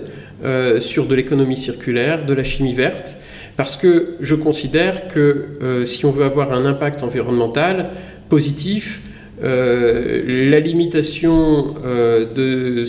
sur 0.81 1.05
de 1.05 1.15
l'économie 1.15 1.55
circulaire, 1.55 2.25
de 2.25 2.33
la 2.33 2.43
chimie 2.43 2.73
verte, 2.73 3.15
parce 3.55 3.77
que 3.77 4.15
je 4.19 4.35
considère 4.35 5.07
que 5.07 5.57
euh, 5.61 5.85
si 5.85 6.05
on 6.05 6.11
veut 6.11 6.25
avoir 6.25 6.53
un 6.53 6.65
impact 6.65 7.03
environnemental 7.03 7.91
positif, 8.29 9.01
euh, 9.43 10.49
la 10.49 10.59
limitation 10.59 11.75
euh, 11.83 12.25
de, 12.33 12.85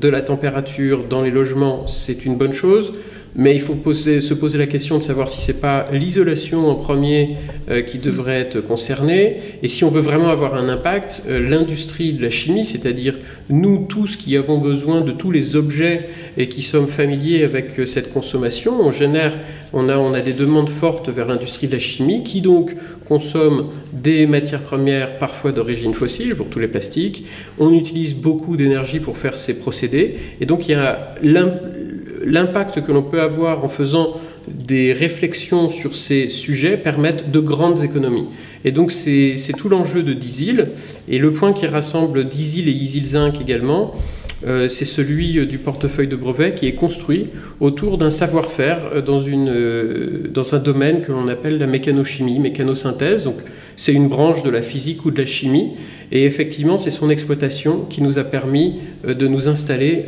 de, 0.00 0.08
la 0.08 0.22
température 0.22 1.04
dans 1.04 1.22
les 1.22 1.30
logements, 1.30 1.86
c'est 1.86 2.24
une 2.24 2.36
bonne 2.36 2.52
chose. 2.52 2.92
Mais 3.38 3.54
il 3.54 3.60
faut 3.60 3.76
se 3.92 4.34
poser 4.34 4.56
la 4.56 4.66
question 4.66 4.96
de 4.96 5.02
savoir 5.02 5.28
si 5.28 5.42
ce 5.42 5.52
n'est 5.52 5.58
pas 5.58 5.84
l'isolation 5.92 6.70
en 6.70 6.74
premier 6.74 7.36
euh, 7.68 7.82
qui 7.82 7.98
devrait 7.98 8.40
être 8.40 8.62
concernée. 8.62 9.36
Et 9.62 9.68
si 9.68 9.84
on 9.84 9.90
veut 9.90 10.00
vraiment 10.00 10.30
avoir 10.30 10.54
un 10.54 10.70
impact, 10.70 11.22
euh, 11.28 11.46
l'industrie 11.46 12.14
de 12.14 12.22
la 12.22 12.30
chimie, 12.30 12.64
c'est-à-dire 12.64 13.18
nous 13.50 13.84
tous 13.88 14.16
qui 14.16 14.38
avons 14.38 14.56
besoin 14.58 15.02
de 15.02 15.12
tous 15.12 15.30
les 15.30 15.54
objets 15.54 16.08
et 16.38 16.48
qui 16.48 16.62
sommes 16.62 16.88
familiers 16.88 17.44
avec 17.44 17.78
euh, 17.78 17.84
cette 17.84 18.10
consommation, 18.10 18.80
on 18.80 18.90
génère, 18.90 19.38
on 19.74 19.90
a, 19.90 19.98
on 19.98 20.14
a 20.14 20.22
des 20.22 20.32
demandes 20.32 20.70
fortes 20.70 21.10
vers 21.10 21.28
l'industrie 21.28 21.66
de 21.66 21.74
la 21.74 21.78
chimie 21.78 22.22
qui 22.22 22.40
donc 22.40 22.74
consomme 23.06 23.66
des 23.92 24.26
matières 24.26 24.62
premières 24.62 25.18
parfois 25.18 25.52
d'origine 25.52 25.92
fossile 25.92 26.36
pour 26.36 26.48
tous 26.48 26.58
les 26.58 26.68
plastiques. 26.68 27.26
On 27.58 27.74
utilise 27.74 28.14
beaucoup 28.14 28.56
d'énergie 28.56 29.00
pour 29.00 29.18
faire 29.18 29.36
ces 29.36 29.58
procédés. 29.58 30.16
Et 30.40 30.46
donc 30.46 30.68
il 30.68 30.72
y 30.72 30.74
a 30.74 31.14
l'impact 32.26 32.82
que 32.82 32.92
l'on 32.92 33.02
peut 33.02 33.20
avoir 33.20 33.64
en 33.64 33.68
faisant 33.68 34.20
des 34.48 34.92
réflexions 34.92 35.68
sur 35.68 35.94
ces 35.94 36.28
sujets 36.28 36.76
permettent 36.76 37.30
de 37.30 37.40
grandes 37.40 37.82
économies. 37.82 38.26
Et 38.64 38.72
donc 38.72 38.92
c'est 38.92 39.36
tout 39.56 39.68
l'enjeu 39.68 40.02
de 40.02 40.12
Dizil. 40.12 40.68
Et 41.08 41.18
le 41.18 41.32
point 41.32 41.52
qui 41.52 41.66
rassemble 41.66 42.28
Dizil 42.28 42.68
et 42.68 42.72
Isil 42.72 43.06
Zinc 43.06 43.40
également, 43.40 43.92
c'est 44.68 44.84
celui 44.84 45.38
euh, 45.38 45.46
du 45.46 45.58
portefeuille 45.58 46.06
de 46.06 46.14
brevets 46.14 46.54
qui 46.54 46.66
est 46.66 46.74
construit 46.74 47.26
autour 47.58 47.98
d'un 47.98 48.10
savoir-faire 48.10 48.78
euh, 48.94 49.02
dans, 49.02 49.20
dans 50.32 50.54
un 50.54 50.58
domaine 50.58 51.02
que 51.02 51.10
l'on 51.10 51.26
appelle 51.28 51.58
la 51.58 51.66
mécanochimie, 51.66 52.38
mécanosynthèse. 52.38 53.24
Donc 53.24 53.36
c'est 53.76 53.92
une 53.92 54.08
branche 54.08 54.42
de 54.44 54.50
la 54.50 54.62
physique 54.62 55.04
ou 55.04 55.10
de 55.10 55.18
la 55.18 55.26
chimie. 55.26 55.72
Et 56.12 56.24
effectivement, 56.24 56.78
c'est 56.78 56.90
son 56.90 57.10
exploitation 57.10 57.84
qui 57.90 58.00
nous 58.02 58.18
a 58.18 58.24
permis 58.24 58.76
de 59.04 59.26
nous 59.26 59.48
installer 59.48 60.04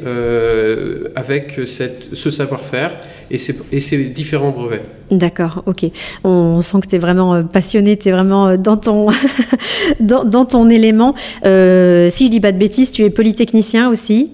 avec 1.17 1.61
ce 1.65 2.31
savoir-faire 2.31 3.01
et 3.31 3.39
ces, 3.39 3.57
et 3.73 3.81
ces, 3.81 4.05
différents 4.05 4.51
brevets. 4.51 4.85
D'accord, 5.11 5.63
ok. 5.67 5.87
On 6.25 6.63
sent 6.63 6.79
que 6.83 6.89
tu 6.89 6.97
es 6.97 6.99
vraiment 6.99 7.43
passionné, 7.45 7.97
tu 7.97 8.09
es 8.09 8.13
vraiment 8.13 8.57
dans 8.57 8.77
ton, 8.77 9.09
dans, 10.01 10.25
dans, 10.25 10.45
ton 10.45 10.69
élément. 10.71 11.15
si 11.43 12.27
je 12.27 12.31
dis 12.31 12.41
pas 12.41 12.53
de 12.53 12.59
bêtises, 12.59 12.91
tu 12.91 13.05
es 13.05 13.11
polytechnicien 13.11 13.89
aussi 13.89 14.31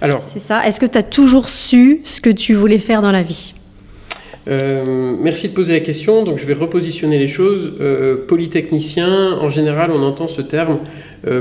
alors, 0.00 0.22
c'est 0.28 0.38
ça. 0.38 0.66
Est-ce 0.66 0.78
que 0.78 0.86
tu 0.86 0.96
as 0.96 1.02
toujours 1.02 1.48
su 1.48 2.00
ce 2.04 2.20
que 2.20 2.30
tu 2.30 2.54
voulais 2.54 2.78
faire 2.78 3.02
dans 3.02 3.10
la 3.10 3.22
vie? 3.22 3.54
Euh, 4.48 5.16
merci 5.20 5.48
de 5.48 5.52
poser 5.52 5.72
la 5.74 5.80
question. 5.80 6.22
Donc, 6.22 6.38
je 6.38 6.46
vais 6.46 6.54
repositionner 6.54 7.18
les 7.18 7.26
choses. 7.26 7.72
Euh, 7.80 8.16
polytechnicien, 8.26 9.32
en 9.40 9.50
général, 9.50 9.90
on 9.90 10.02
entend 10.02 10.28
ce 10.28 10.40
terme 10.40 10.78
euh, 10.78 10.78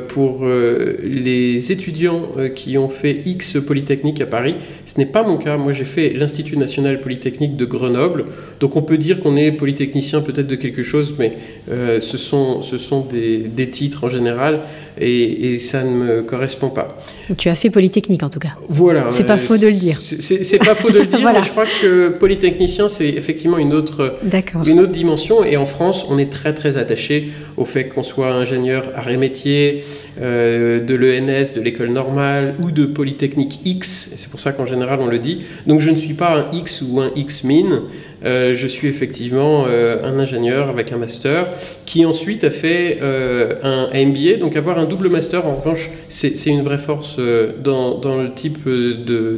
pour 0.08 0.46
les 0.46 1.72
étudiants 1.72 2.32
qui 2.56 2.78
ont 2.78 2.90
fait 2.90 3.22
X 3.26 3.58
Polytechnique 3.66 4.22
à 4.22 4.26
Paris. 4.26 4.56
Ce 4.86 5.00
n'est 5.00 5.06
pas 5.06 5.24
mon 5.24 5.38
cas. 5.38 5.58
Moi, 5.58 5.72
j'ai 5.72 5.86
fait 5.86 6.14
l'Institut 6.14 6.58
national 6.58 7.00
polytechnique 7.02 7.56
de 7.56 7.66
Grenoble. 7.66 8.26
Donc, 8.60 8.76
on 8.76 8.82
peut 8.82 8.98
dire 8.98 9.20
qu'on 9.20 9.36
est 9.38 9.52
polytechnicien 9.52 10.22
peut-être 10.22 10.48
de 10.48 10.56
quelque 10.56 10.84
chose, 10.84 11.16
mais 11.20 11.34
ce 11.68 12.18
sont, 12.18 12.62
ce 12.62 12.78
sont 12.78 13.02
des, 13.02 13.38
des 13.38 13.70
titres 13.70 14.04
en 14.04 14.10
général 14.10 14.62
et, 15.00 15.60
ça 15.60 15.84
ne 15.84 15.90
me 15.90 16.22
correspond 16.22 16.70
pas. 16.70 16.98
Tu 17.38 17.50
as 17.50 17.56
fait 17.56 17.70
Polytechnique 17.70 18.24
en 18.24 18.30
tout 18.30 18.40
cas. 18.40 18.54
Voilà. 18.70 19.08
C'est 19.10 19.26
pas 19.26 19.38
faux 19.38 19.58
de 19.58 19.68
le 19.68 19.74
dire. 19.74 20.00
C'est 20.00 20.60
pas 20.60 20.76
faux 20.76 20.92
de 20.92 21.00
le 21.00 21.06
dire, 21.18 21.32
mais 21.34 21.44
je 21.44 21.52
crois 21.52 21.66
que 21.66 22.10
Polytechnicien, 22.10 22.90
c'est 22.90 23.10
effectivement 23.10 23.58
une 23.58 23.74
autre, 23.74 24.20
une 24.66 24.80
autre 24.80 24.92
dimension. 24.92 25.44
Et 25.44 25.58
en 25.58 25.66
France, 25.66 26.06
on 26.10 26.18
est 26.18 26.32
très 26.32 26.54
très 26.54 26.78
attaché 26.78 27.30
au 27.58 27.66
fait 27.66 27.88
qu'on 27.88 28.04
soit 28.04 28.32
ingénieur 28.34 28.92
arts 28.96 29.10
et 29.10 29.18
métiers, 29.18 29.84
euh, 30.22 30.84
de 30.84 30.96
l'ENS, 30.96 31.54
de 31.56 31.62
l'école 31.62 31.90
normale 31.90 32.56
ou 32.64 32.72
de 32.72 32.86
Polytechnique 32.86 33.60
X. 33.66 34.14
C'est 34.16 34.30
pour 34.30 34.40
ça 34.40 34.52
qu'en 34.52 34.66
général 34.66 35.00
on 35.02 35.08
le 35.08 35.20
dit. 35.20 35.42
Donc 35.66 35.82
je 35.82 35.90
ne 35.90 35.96
suis 35.96 36.14
pas 36.14 36.38
un 36.38 36.52
X 36.52 36.84
ou 36.88 37.02
un 37.02 37.12
X-min. 37.16 37.84
Euh, 38.26 38.56
je 38.56 38.68
suis 38.68 38.88
effectivement 38.88 39.66
euh, 39.68 40.04
un 40.04 40.20
ingénieur 40.20 40.70
avec 40.70 40.92
un 40.92 40.98
master 40.98 41.50
qui 41.86 42.06
ensuite 42.06 42.44
a 42.44 42.50
fait 42.50 42.98
euh, 43.02 43.56
un, 43.64 43.90
MBA. 44.06 44.38
Donc 44.40 44.56
avoir 44.56 44.80
un 44.80 44.86
double 44.86 45.10
master, 45.10 45.46
en 45.46 45.56
revanche, 45.56 45.90
c'est 46.10 46.46
une 46.48 46.64
vraie 46.64 46.78
force 46.78 47.20
dans, 47.64 47.98
dans, 47.98 48.22
le 48.22 48.34
type 48.34 48.68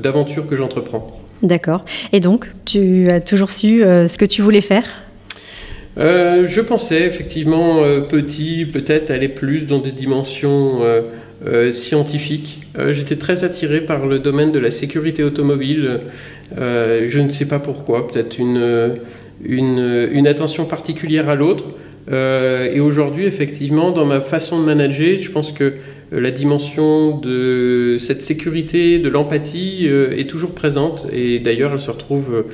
d'aventure 0.02 0.48
que 0.48 0.56
j'entreprends. 0.56 1.20
D'accord. 1.42 1.86
Et 2.12 2.20
donc, 2.20 2.52
tu 2.66 3.10
as 3.10 3.22
toujours 3.22 3.52
su 3.52 3.80
ce 3.82 4.18
que 4.18 4.26
tu 4.26 4.42
voulais 4.42 4.62
faire? 4.62 4.84
Je 5.98 6.62
pensais 6.62 7.02
effectivement 7.06 7.82
petit, 8.10 8.66
peut-être 8.66 9.12
aller 9.12 9.30
plus 9.30 9.62
dans 9.62 9.80
des 9.80 9.92
dimensions 9.92 10.82
scientifiques. 11.72 12.62
J'étais 12.90 13.16
très 13.16 13.44
attiré 13.44 13.82
par 13.82 14.06
le 14.06 14.20
domaine 14.20 14.52
de 14.52 14.60
la 14.60 14.72
sécurité 14.72 15.24
automobile. 15.24 16.02
Euh, 16.58 17.06
je 17.08 17.20
ne 17.20 17.30
sais 17.30 17.46
pas 17.46 17.60
pourquoi, 17.60 18.08
peut-être 18.08 18.40
une, 18.40 18.98
une, 19.44 20.10
une, 20.12 20.28
attention 20.28 20.66
particulière 20.66 21.30
à 21.30 21.36
l'autre. 21.36 21.66
Euh, 22.12 22.72
et 22.72 22.80
aujourd'hui, 22.80 23.26
effectivement, 23.26 23.92
dans 23.92 24.06
ma 24.06 24.22
façon 24.22 24.60
de 24.60 24.66
manager, 24.66 25.20
je 25.20 25.30
pense 25.30 25.52
que 25.52 25.74
la 26.12 26.32
dimension 26.32 27.18
de 27.18 27.98
cette 28.00 28.24
sécurité, 28.24 29.00
de 29.00 29.10
l'empathie 29.10 29.88
euh, 29.88 30.18
est 30.18 30.30
toujours 30.30 30.52
présente. 30.52 31.06
Et 31.12 31.40
d'ailleurs, 31.40 31.74
elle 31.74 31.80
se 31.80 31.92
retrouve 31.92 32.46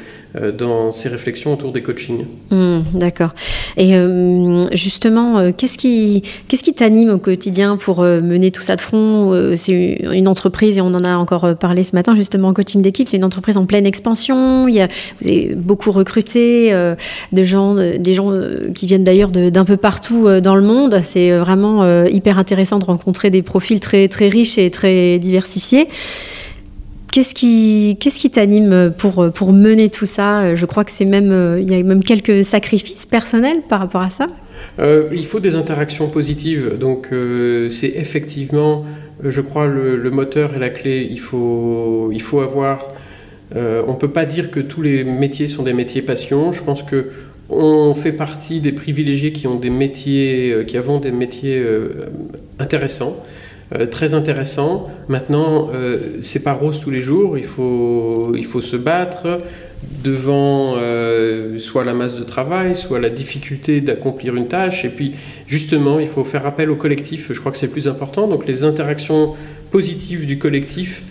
euh, 0.41 0.51
dans 0.51 0.91
ces 0.91 1.07
réflexions 1.07 1.53
autour 1.53 1.71
des 1.71 1.81
coachings. 1.81 2.25
Hmm, 2.49 2.79
d'accord. 2.93 3.33
Et 3.77 3.95
euh, 3.95 4.65
justement, 4.73 5.37
euh, 5.37 5.51
qu'est-ce 5.55 5.77
qui 5.77 6.23
qu'est-ce 6.47 6.63
qui 6.63 6.73
t'anime 6.73 7.09
au 7.09 7.17
quotidien 7.17 7.77
pour 7.77 8.01
mener 8.01 8.51
tout 8.51 8.61
ça 8.61 8.75
de 8.75 8.81
front? 8.81 9.33
C'est 9.55 9.73
une 9.73 10.27
entreprise 10.27 10.77
et 10.77 10.81
on 10.81 10.87
en 10.93 11.03
a 11.03 11.15
encore 11.15 11.55
parlé 11.57 11.83
ce 11.83 11.95
matin 11.95 12.15
justement 12.15 12.49
en 12.49 12.53
coaching 12.53 12.81
d'équipe. 12.81 13.07
C'est 13.07 13.17
une 13.17 13.23
entreprise 13.23 13.57
en 13.57 13.65
pleine 13.65 13.85
expansion. 13.85 14.67
Il 14.67 14.75
y 14.75 14.81
a, 14.81 14.87
vous 15.21 15.27
avez 15.27 15.55
beaucoup 15.55 15.91
recruté 15.91 16.71
de 16.71 17.43
gens, 17.43 17.75
des 17.75 18.13
gens 18.13 18.31
qui 18.73 18.87
viennent 18.87 19.03
d'ailleurs 19.03 19.31
d'un 19.31 19.65
peu 19.65 19.77
partout 19.77 20.27
dans 20.41 20.55
le 20.55 20.61
monde. 20.61 20.99
C'est 21.03 21.31
vraiment 21.37 22.05
hyper 22.05 22.39
intéressant 22.39 22.79
de 22.79 22.85
rencontrer 22.85 23.29
des 23.29 23.41
profils 23.45 23.79
très 23.79 24.07
très 24.07 24.27
riches 24.27 24.57
et 24.57 24.69
très 24.69 25.19
diversifiés. 25.19 25.87
Qu'est-ce 27.11 27.33
qui, 27.33 28.29
t'anime 28.29 28.91
pour, 28.97 29.31
pour 29.31 29.53
mener 29.53 29.87
tout 29.87 30.05
ça? 30.05 30.53
Je 30.53 30.65
crois 30.65 30.83
que 30.83 30.91
c'est 30.91 31.05
même, 31.05 31.57
il 31.61 31.71
y 31.71 31.73
a 31.73 31.81
même 31.81 32.03
quelques 32.03 32.43
sacrifices 32.43 33.05
personnels 33.05 33.61
par 33.69 33.79
rapport 33.79 34.01
à 34.01 34.09
ça. 34.09 34.27
Euh, 34.79 35.09
il 35.11 35.25
faut 35.25 35.39
des 35.39 35.55
interactions 35.55 36.09
positives. 36.09 36.77
Donc, 36.77 37.09
euh, 37.11 37.69
c'est 37.69 37.93
effectivement, 37.95 38.85
je 39.23 39.41
crois, 39.41 39.67
le, 39.67 40.09
moteur 40.11 40.55
et 40.55 40.59
la 40.59 40.69
clé. 40.69 41.07
Il 41.09 41.19
faut, 41.19 42.09
il 42.11 42.21
faut 42.21 42.41
avoir. 42.41 42.91
Euh, 43.55 43.83
on 43.87 43.93
ne 43.93 43.97
peut 43.97 44.11
pas 44.11 44.25
dire 44.25 44.49
que 44.51 44.59
tous 44.59 44.81
les 44.81 45.03
métiers 45.03 45.47
sont 45.47 45.63
des 45.63 45.73
métiers 45.73 46.01
passion. 46.01 46.51
Je 46.51 46.63
pense 46.63 46.83
que 46.83 47.11
on 47.49 47.93
fait 47.93 48.11
partie 48.11 48.59
des 48.59 48.71
privilégiés 48.71 49.31
qui 49.31 49.47
ont 49.47 49.55
des 49.55 49.69
métiers, 49.69 50.63
qui 50.67 50.77
avons 50.77 50.99
des 50.99 51.11
métiers 51.11 51.63
intéressants. 52.59 53.15
Euh, 53.73 53.87
très 53.87 54.13
intéressant. 54.13 54.91
Maintenant, 55.07 55.69
euh, 55.73 56.19
c'est 56.21 56.43
pas 56.43 56.53
rose 56.53 56.79
tous 56.79 56.91
les 56.91 56.99
jours. 56.99 57.35
Il 57.35 57.43
faut, 57.43 58.33
il 58.35 58.45
faut 58.45 58.61
se 58.61 58.75
battre 58.75 59.41
devant 60.03 60.75
euh, 60.77 61.57
soit 61.57 61.83
la 61.83 61.95
masse 61.95 62.15
de 62.15 62.23
travail, 62.23 62.75
soit 62.75 62.99
la 62.99 63.09
difficulté 63.09 63.81
d'accomplir 63.81 64.35
une 64.35 64.47
tâche. 64.47 64.85
Et 64.85 64.89
puis, 64.89 65.15
justement, 65.47 65.99
il 65.99 66.07
faut 66.07 66.23
faire 66.23 66.45
appel 66.45 66.69
au 66.69 66.75
collectif. 66.75 67.33
Je 67.33 67.39
crois 67.39 67.51
que 67.51 67.57
c'est 67.57 67.65
le 67.65 67.71
plus 67.71 67.87
important. 67.87 68.27
Donc, 68.27 68.45
les 68.45 68.63
interactions 68.63 69.33
positives 69.71 70.27
du 70.27 70.37
collectif 70.37 71.01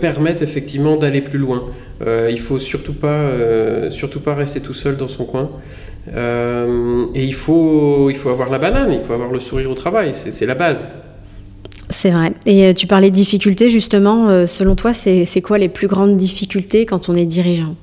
permettent 0.00 0.42
effectivement 0.42 0.96
d'aller 0.96 1.20
plus 1.20 1.38
loin. 1.38 1.64
il 2.06 2.38
faut 2.38 2.58
surtout 2.58 2.92
pas, 2.92 3.30
surtout 3.90 4.20
pas 4.20 4.34
rester 4.34 4.60
tout 4.60 4.74
seul 4.74 4.96
dans 4.96 5.08
son 5.08 5.24
coin. 5.24 5.50
et 6.08 7.24
il 7.24 7.34
faut, 7.34 8.10
il 8.10 8.16
faut 8.16 8.28
avoir 8.28 8.50
la 8.50 8.58
banane, 8.58 8.92
il 8.92 9.00
faut 9.00 9.12
avoir 9.12 9.32
le 9.32 9.40
sourire 9.40 9.70
au 9.70 9.74
travail. 9.74 10.12
C'est 10.14 10.46
la 10.46 10.54
base 10.54 10.88
C'est 11.88 12.10
vrai. 12.10 12.32
Et 12.46 12.74
tu 12.74 12.86
parlais 12.86 13.10
de 13.10 13.16
difficultés, 13.16 13.70
justement. 13.70 14.46
selon 14.46 14.74
toi, 14.74 14.92
c'est 14.92 15.42
quoi 15.42 15.58
les 15.58 15.68
plus 15.68 15.86
grandes 15.86 16.16
difficultés 16.16 16.84
quand 16.86 17.08
on 17.08 17.14
est 17.14 17.26
dirigeant? 17.26 17.74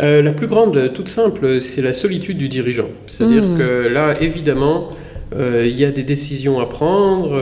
La 0.00 0.32
plus 0.32 0.46
grande, 0.46 0.92
toute 0.94 1.08
simple, 1.08 1.60
c'est 1.60 1.82
la 1.82 1.92
solitude 1.92 2.38
du 2.38 2.48
dirigeant. 2.48 2.88
C'est-à-dire 3.06 3.44
hmm. 3.44 3.58
que 3.58 3.88
là, 3.88 4.14
évidemment, 4.20 4.88
il 5.38 5.76
y 5.78 5.84
a 5.84 5.90
des 5.90 6.02
décisions 6.02 6.60
à 6.60 6.66
prendre 6.66 7.38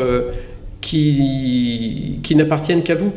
qui, 0.81 2.21
n'appartiennent 2.35 2.83
qu'à 2.83 2.95
vous. 2.95 3.13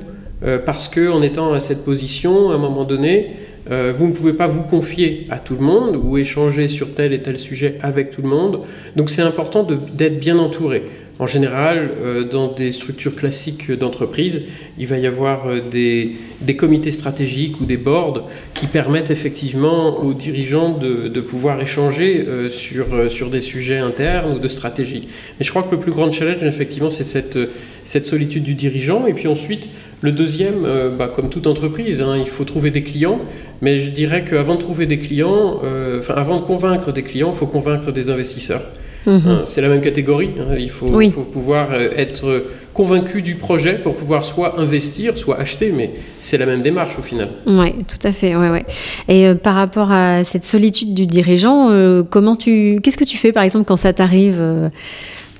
parce 0.65 0.87
qu'en 0.87 1.21
étant 1.21 1.53
à 1.53 1.59
cette 1.59 1.83
position, 1.83 2.51
à 2.51 2.55
un 2.55 2.57
moment 2.57 2.83
donné, 2.83 3.35
euh, 3.71 3.93
vous 3.95 4.07
ne 4.07 4.13
pouvez 4.13 4.33
pas 4.33 4.47
vous 4.47 4.63
confier 4.63 5.27
à 5.29 5.39
tout 5.39 5.55
le 5.55 5.61
monde 5.61 5.95
ou 5.95 6.17
échanger 6.17 6.67
sur 6.67 6.93
tel 6.93 7.13
et 7.13 7.19
tel 7.19 7.37
sujet 7.37 7.77
avec 7.81 8.11
tout 8.11 8.21
le 8.21 8.27
monde. 8.27 8.61
Donc 8.95 9.09
c'est 9.09 9.21
important 9.21 9.63
d'être 9.63 10.19
bien 10.19 10.37
entouré. 10.37 10.83
En 11.19 11.27
général, 11.27 11.91
euh, 11.95 12.23
dans 12.27 12.51
des 12.51 12.71
structures 12.71 13.15
classiques 13.15 13.71
d'entreprise, 13.71 14.41
il 14.79 14.87
va 14.87 14.97
y 14.97 15.05
avoir 15.05 15.47
euh, 15.47 15.61
des, 15.61 16.15
comités 16.57 16.91
stratégiques 16.91 17.61
ou 17.61 17.65
des 17.65 17.77
boards 17.77 18.27
qui 18.55 18.65
permettent 18.65 19.11
effectivement 19.11 20.03
aux 20.03 20.13
dirigeants 20.13 20.77
de, 20.77 21.21
pouvoir 21.21 21.61
échanger 21.61 22.25
sur, 22.49 23.09
sur 23.09 23.29
des 23.29 23.41
sujets 23.41 23.77
internes 23.77 24.33
ou 24.33 24.39
de 24.39 24.47
stratégie. 24.47 25.07
Mais 25.39 25.45
je 25.45 25.49
crois 25.51 25.63
que 25.63 25.71
le 25.71 25.79
plus 25.79 25.91
grand 25.91 26.11
challenge, 26.11 26.43
effectivement, 26.43 26.89
c'est 26.89 27.03
cette, 27.05 27.37
cette 27.85 28.05
solitude 28.05 28.43
du 28.43 28.55
dirigeant. 28.55 29.07
Et 29.07 29.13
puis 29.13 29.27
ensuite, 29.27 29.69
le 30.03 30.11
deuxième, 30.11 30.65
euh, 30.65 30.89
bah, 30.89 31.09
comme 31.13 31.29
toute 31.29 31.47
entreprise, 31.47 32.01
hein, 32.01 32.17
il 32.19 32.27
faut 32.27 32.43
trouver 32.43 32.71
des 32.71 32.83
clients, 32.83 33.19
mais 33.61 33.79
je 33.79 33.89
dirais 33.89 34.25
qu'avant 34.25 34.55
de 34.55 34.59
trouver 34.59 34.85
des 34.85 34.99
clients, 34.99 35.61
euh, 35.63 35.99
enfin 35.99 36.15
avant 36.15 36.41
de 36.41 36.45
convaincre 36.45 36.91
des 36.91 37.03
clients, 37.03 37.31
il 37.33 37.37
faut 37.37 37.47
convaincre 37.47 37.93
des 37.93 38.09
investisseurs. 38.09 38.63
Mhm. 39.05 39.21
Hein, 39.25 39.41
c'est 39.45 39.61
la 39.61 39.69
même 39.69 39.79
catégorie. 39.79 40.31
Hein, 40.37 40.55
il 40.59 40.69
faut, 40.69 40.87
pouvoir 40.87 41.69
euh, 41.71 41.89
être 41.95 42.47
convaincu 42.73 43.21
du 43.21 43.35
projet 43.35 43.75
pour 43.75 43.95
pouvoir 43.95 44.25
soit 44.25 44.59
investir, 44.59 45.17
soit 45.17 45.39
acheter, 45.39 45.73
mais 45.73 45.91
c'est 46.19 46.37
la 46.37 46.47
même 46.47 46.63
démarche 46.63 46.99
au 46.99 47.01
final. 47.01 47.29
Oui, 47.47 47.71
tout 47.87 48.05
à 48.05 48.11
fait. 48.11 48.35
Ouais, 48.35 48.49
ouais. 48.49 48.65
Et 49.07 49.33
par 49.35 49.55
rapport 49.55 49.89
à 49.93 50.25
cette 50.25 50.43
solitude 50.43 50.93
du 50.93 51.05
dirigeant, 51.05 51.69
comment 52.09 52.35
tu, 52.35 52.77
qu'est-ce 52.83 52.97
que 52.97 53.03
tu 53.05 53.17
fais 53.17 53.31
par 53.31 53.43
exemple 53.43 53.65
quand 53.65 53.77
ça 53.77 53.93
t'arrive 53.93 54.41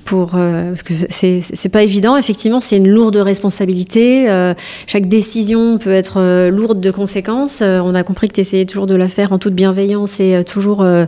pour 0.04 0.32
euh, 0.34 0.68
parce 0.68 0.82
que 0.82 0.92
c'est 1.10 1.40
c'est 1.40 1.68
pas 1.68 1.82
évident. 1.82 2.16
Effectivement 2.16 2.60
c'est 2.60 2.76
une 2.76 2.88
lourde 2.88 3.16
responsabilité. 3.16 4.28
Euh, 4.28 4.54
chaque 4.86 5.08
décision 5.08 5.78
peut 5.78 5.92
être 5.92 6.20
euh, 6.20 6.50
lourde 6.50 6.80
de 6.80 6.90
conséquences. 6.90 7.62
On 7.62 7.94
a 7.94 8.02
compris 8.02 8.28
que 8.28 8.34
tu 8.34 8.40
essayais 8.40 8.66
toujours 8.66 8.86
de 8.86 8.94
la 8.94 9.08
faire 9.08 9.32
en 9.32 9.38
toute 9.38 9.54
bienveillance 9.54 10.20
et 10.20 10.44
toujours 10.44 10.80
en, 10.80 11.06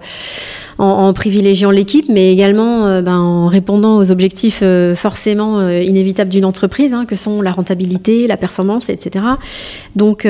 en, 0.78 1.12
privilégiant 1.12 1.70
l'équipe 1.70 2.06
mais 2.08 2.32
également 2.32 3.00
ben, 3.02 3.18
en 3.18 3.46
répondant 3.46 3.98
aux 3.98 4.10
objectifs 4.10 4.62
forcément 4.94 5.68
inévitables 5.70 6.30
d'une 6.30 6.44
entreprise 6.44 6.94
hein, 6.94 7.04
que 7.06 7.14
sont 7.14 7.42
la 7.42 7.52
rentabilité 7.52 8.26
la 8.26 8.36
performance 8.36 8.88
etc 8.88 9.24
donc 9.94 10.26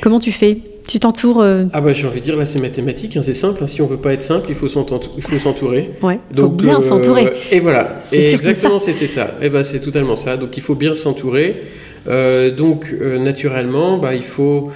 comment 0.00 0.18
tu 0.18 0.32
fais? 0.32 0.58
Tu 0.88 0.98
t'entoures 0.98 1.42
euh, 1.42 1.64
Ah 1.74 1.82
bah 1.82 1.92
j'ai 1.92 2.06
envie 2.06 2.20
de 2.20 2.24
dire 2.24 2.36
là 2.36 2.46
c'est 2.46 2.62
mathématique, 2.62 3.16
hein, 3.18 3.20
c'est 3.22 3.34
simple. 3.34 3.62
Hein. 3.62 3.66
si 3.66 3.82
on 3.82 3.86
veut 3.86 3.98
pas 3.98 4.14
être 4.14 4.22
simple, 4.22 4.46
il 4.48 4.54
faut 4.54 4.68
s'entourer. 4.68 5.90
Ouais. 6.02 6.18
Il 6.30 6.38
faut 6.38 6.48
bien 6.48 6.78
euh, 6.78 6.80
s'entourer. 6.80 7.34
Et 7.52 7.60
voilà. 7.60 7.98
Et 8.10 8.32
exactement 8.32 8.78
c'était 8.78 9.06
ça. 9.06 9.36
Et 9.42 9.46
eh 9.46 9.50
bah 9.50 9.64
c'est 9.64 9.80
totalement 9.80 10.16
ça. 10.16 10.38
Donc 10.38 10.56
il 10.56 10.62
faut 10.62 10.74
bien 10.74 10.94
s'entourer. 10.94 11.62
Euh, 12.06 12.50
donc 12.50 12.90
naturellement, 13.20 13.98
bah, 13.98 14.14
il 14.14 14.22
faut 14.22 14.70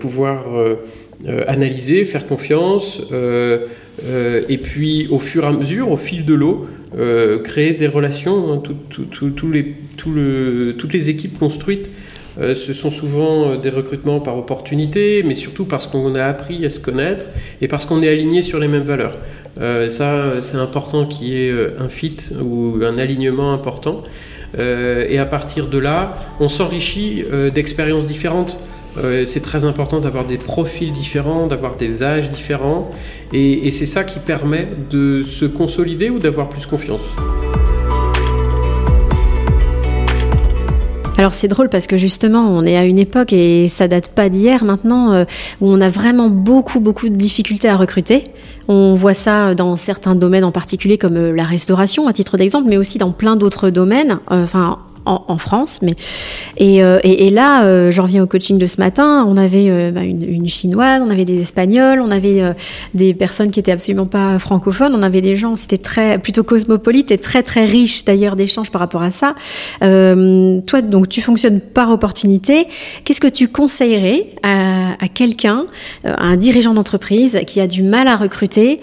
pouvoir 0.00 0.44
analyser, 1.46 2.06
faire 2.06 2.26
confiance, 2.26 3.02
et 3.12 4.58
puis 4.58 5.08
au 5.10 5.18
fur 5.18 5.44
et 5.44 5.46
à 5.46 5.52
mesure, 5.52 5.90
au 5.90 5.98
fil 5.98 6.24
de 6.24 6.32
l'eau, 6.32 6.66
créer 7.44 7.74
des 7.74 7.86
relations. 7.86 8.50
Hein, 8.50 8.62
les, 9.52 9.74
le, 10.06 10.72
toutes 10.78 10.92
les 10.94 11.10
équipes 11.10 11.38
construites 11.38 11.90
euh, 12.40 12.54
ce 12.54 12.72
sont 12.72 12.90
souvent 12.90 13.50
euh, 13.50 13.56
des 13.56 13.70
recrutements 13.70 14.20
par 14.20 14.36
opportunité, 14.38 15.22
mais 15.24 15.34
surtout 15.34 15.64
parce 15.64 15.86
qu'on 15.86 16.14
a 16.14 16.24
appris 16.24 16.64
à 16.64 16.70
se 16.70 16.80
connaître 16.80 17.26
et 17.60 17.68
parce 17.68 17.84
qu'on 17.84 18.02
est 18.02 18.08
aligné 18.08 18.42
sur 18.42 18.58
les 18.58 18.68
mêmes 18.68 18.84
valeurs. 18.84 19.18
Euh, 19.60 19.88
ça, 19.88 20.40
c'est 20.40 20.56
important 20.56 21.06
qu'il 21.06 21.28
y 21.28 21.48
ait 21.48 21.54
un 21.78 21.88
fit 21.88 22.16
ou 22.40 22.78
un 22.82 22.98
alignement 22.98 23.52
important. 23.52 24.02
et 24.58 25.18
à 25.18 25.24
partir 25.24 25.68
de 25.68 25.78
là, 25.78 26.14
on 26.38 26.50
s'enrichit 26.50 27.24
d'expériences 27.54 28.06
différentes. 28.06 28.58
c'est 29.24 29.40
très 29.40 29.64
important 29.64 29.98
d'avoir 30.00 30.26
des 30.26 30.36
profils 30.36 30.92
différents, 30.92 31.46
d'avoir 31.46 31.76
des 31.76 32.02
âges 32.02 32.28
différents, 32.28 32.90
et 33.32 33.70
c'est 33.70 33.86
ça 33.86 34.04
qui 34.04 34.18
permet 34.18 34.68
de 34.90 35.22
se 35.22 35.46
consolider 35.46 36.10
ou 36.10 36.18
d'avoir 36.18 36.50
plus 36.50 36.66
confiance. 36.66 37.00
Alors 41.18 41.34
c'est 41.34 41.48
drôle 41.48 41.68
parce 41.68 41.86
que 41.86 41.96
justement 41.96 42.48
on 42.48 42.64
est 42.64 42.76
à 42.76 42.84
une 42.84 42.98
époque 42.98 43.32
et 43.32 43.68
ça 43.68 43.86
date 43.86 44.08
pas 44.08 44.28
d'hier 44.28 44.64
maintenant 44.64 45.12
euh, 45.12 45.24
où 45.60 45.68
on 45.68 45.80
a 45.80 45.88
vraiment 45.88 46.28
beaucoup 46.28 46.80
beaucoup 46.80 47.08
de 47.08 47.14
difficultés 47.14 47.68
à 47.68 47.76
recruter. 47.76 48.24
On 48.68 48.94
voit 48.94 49.14
ça 49.14 49.54
dans 49.54 49.76
certains 49.76 50.14
domaines 50.14 50.44
en 50.44 50.52
particulier 50.52 50.98
comme 50.98 51.16
euh, 51.16 51.32
la 51.32 51.44
restauration 51.44 52.08
à 52.08 52.12
titre 52.12 52.36
d'exemple, 52.36 52.68
mais 52.68 52.76
aussi 52.76 52.98
dans 52.98 53.10
plein 53.10 53.36
d'autres 53.36 53.70
domaines. 53.70 54.18
Euh, 54.30 54.44
en, 55.04 55.38
France. 55.38 55.80
Mais 55.82 55.94
et, 56.56 56.82
euh, 56.82 57.00
et, 57.02 57.30
là, 57.30 57.64
euh, 57.64 57.90
j'en 57.90 58.04
reviens 58.04 58.22
au 58.22 58.26
coaching 58.26 58.58
de 58.58 58.66
ce 58.66 58.80
matin. 58.80 59.24
On 59.26 59.36
avait 59.36 59.68
euh, 59.68 59.90
bah, 59.90 60.02
une, 60.02 60.22
une, 60.22 60.48
chinoise, 60.48 61.02
on 61.04 61.10
avait 61.10 61.24
des 61.24 61.40
espagnols, 61.40 62.00
on 62.00 62.10
avait 62.10 62.42
des 62.94 63.14
personnes 63.14 63.50
qui 63.50 63.60
étaient 63.60 63.72
absolument 63.72 64.06
pas 64.06 64.38
francophones. 64.38 64.94
On 64.94 65.02
avait 65.02 65.20
des 65.20 65.36
gens, 65.36 65.56
c'était 65.56 65.78
très 65.78 66.18
plutôt 66.18 66.44
cosmopolite 66.44 67.10
et 67.10 67.18
très 67.18 67.42
très 67.42 67.64
riche 67.64 68.04
d'ailleurs 68.04 68.36
d'échanges 68.36 68.70
par 68.70 68.80
rapport 68.80 69.02
à 69.02 69.10
ça. 69.10 69.34
toi, 69.80 70.82
donc 70.82 71.08
tu 71.08 71.20
fonctionnes 71.20 71.60
par 71.60 71.90
opportunité. 71.90 72.66
Qu'est-ce 73.04 73.20
que 73.20 73.28
tu 73.28 73.48
conseillerais 73.48 74.26
à, 74.42 74.71
à 75.00 75.08
quelqu'un, 75.08 75.66
à 76.04 76.24
un 76.24 76.36
dirigeant 76.36 76.74
d'entreprise 76.74 77.40
qui 77.46 77.60
a 77.60 77.66
du 77.66 77.82
mal 77.82 78.08
à 78.08 78.16
recruter, 78.16 78.80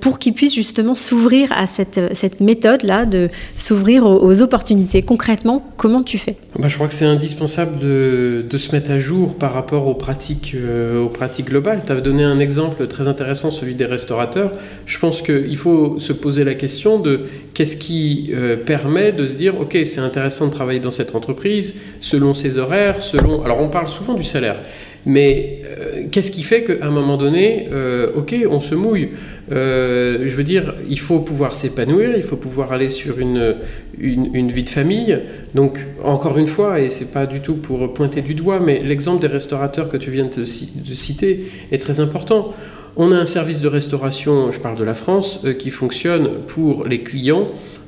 pour 0.00 0.18
qu'il 0.18 0.34
puisse 0.34 0.54
justement 0.54 0.94
s'ouvrir 0.94 1.50
à 1.52 1.66
cette 1.66 2.00
cette 2.14 2.40
méthode 2.40 2.82
là 2.82 3.04
de 3.06 3.28
s'ouvrir 3.56 4.04
aux, 4.06 4.40
opportunités 4.40 5.02
concrètement 5.02 5.72
comment 5.76 6.02
tu 6.02 6.18
fais? 6.18 6.36
Bah, 6.58 6.68
Je 6.68 6.74
crois 6.74 6.88
que 6.88 6.94
c'est 6.94 7.04
indispensable 7.04 7.78
de, 7.78 8.56
se 8.56 8.72
mettre 8.72 8.90
à 8.90 8.98
jour 8.98 9.36
par 9.36 9.52
rapport 9.52 9.88
aux 9.88 9.94
pratiques, 9.94 10.52
euh, 10.54 11.02
aux 11.02 11.08
pratiques 11.08 11.46
globales. 11.46 11.82
Tu 11.84 11.92
as 11.92 12.00
donné 12.00 12.22
un 12.22 12.38
exemple 12.38 12.86
très 12.86 13.08
intéressant, 13.08 13.50
celui 13.50 13.74
des 13.74 13.86
restaurateurs. 13.86 14.52
Je 14.86 14.98
pense 14.98 15.20
qu'il 15.20 15.56
faut 15.56 15.98
se 15.98 16.12
poser 16.12 16.44
la 16.44 16.54
question 16.54 16.98
de 16.98 17.22
qu'est-ce 17.54 17.76
qui 17.76 18.30
euh, 18.32 18.56
permet 18.56 19.12
de 19.12 19.26
se 19.26 19.34
dire, 19.34 19.60
OK, 19.60 19.76
c'est 19.84 20.00
intéressant 20.00 20.46
de 20.46 20.52
travailler 20.52 20.80
dans 20.80 20.90
cette 20.90 21.14
entreprise 21.14 21.74
selon 22.00 22.34
ses 22.34 22.58
horaires, 22.58 23.02
selon... 23.02 23.42
Alors 23.42 23.60
on 23.60 23.68
parle 23.68 23.88
souvent 23.88 24.14
du 24.14 24.24
salaire. 24.24 24.60
Mais 25.04 25.62
euh, 25.64 26.04
qu'est-ce 26.10 26.30
qui 26.30 26.42
fait 26.42 26.62
qu'à 26.62 26.86
un 26.86 26.90
moment 26.90 27.16
donné, 27.16 27.68
euh, 27.72 28.12
ok, 28.14 28.34
on 28.48 28.60
se 28.60 28.74
mouille? 28.74 29.10
Euh, 29.50 30.22
Je 30.26 30.36
veux 30.36 30.44
dire, 30.44 30.74
il 30.88 30.98
faut 30.98 31.18
pouvoir 31.18 31.54
s'épanouir, 31.54 32.12
il 32.16 32.22
faut 32.22 32.36
pouvoir 32.36 32.72
aller 32.72 32.88
sur 32.88 33.18
une, 33.18 33.56
une, 33.98 34.52
vie 34.52 34.62
de 34.62 34.68
famille. 34.68 35.18
Donc, 35.54 35.78
encore 36.04 36.38
une 36.38 36.46
fois, 36.46 36.80
et 36.80 36.90
c'est 36.90 37.12
pas 37.12 37.26
du 37.26 37.40
tout 37.40 37.56
pour 37.56 37.92
pointer 37.92 38.22
du 38.22 38.34
doigt, 38.34 38.60
mais 38.60 38.80
l'exemple 38.82 39.20
des 39.20 39.32
restaurateurs 39.32 39.88
que 39.88 39.96
tu 39.96 40.10
viens 40.10 40.26
de, 40.26 40.42
de, 40.42 40.94
citer 40.94 41.46
est 41.72 41.78
très 41.78 41.98
important. 41.98 42.54
On 42.94 43.10
a 43.10 43.16
un 43.16 43.24
service 43.24 43.60
de 43.60 43.68
restauration, 43.68 44.50
je 44.50 44.60
parle 44.60 44.76
de 44.76 44.84
la 44.84 44.92
France, 44.92 45.40
qui 45.58 45.70
fonctionne 45.70 46.42
pour 46.46 46.84
les 46.84 47.02
clients 47.02 47.46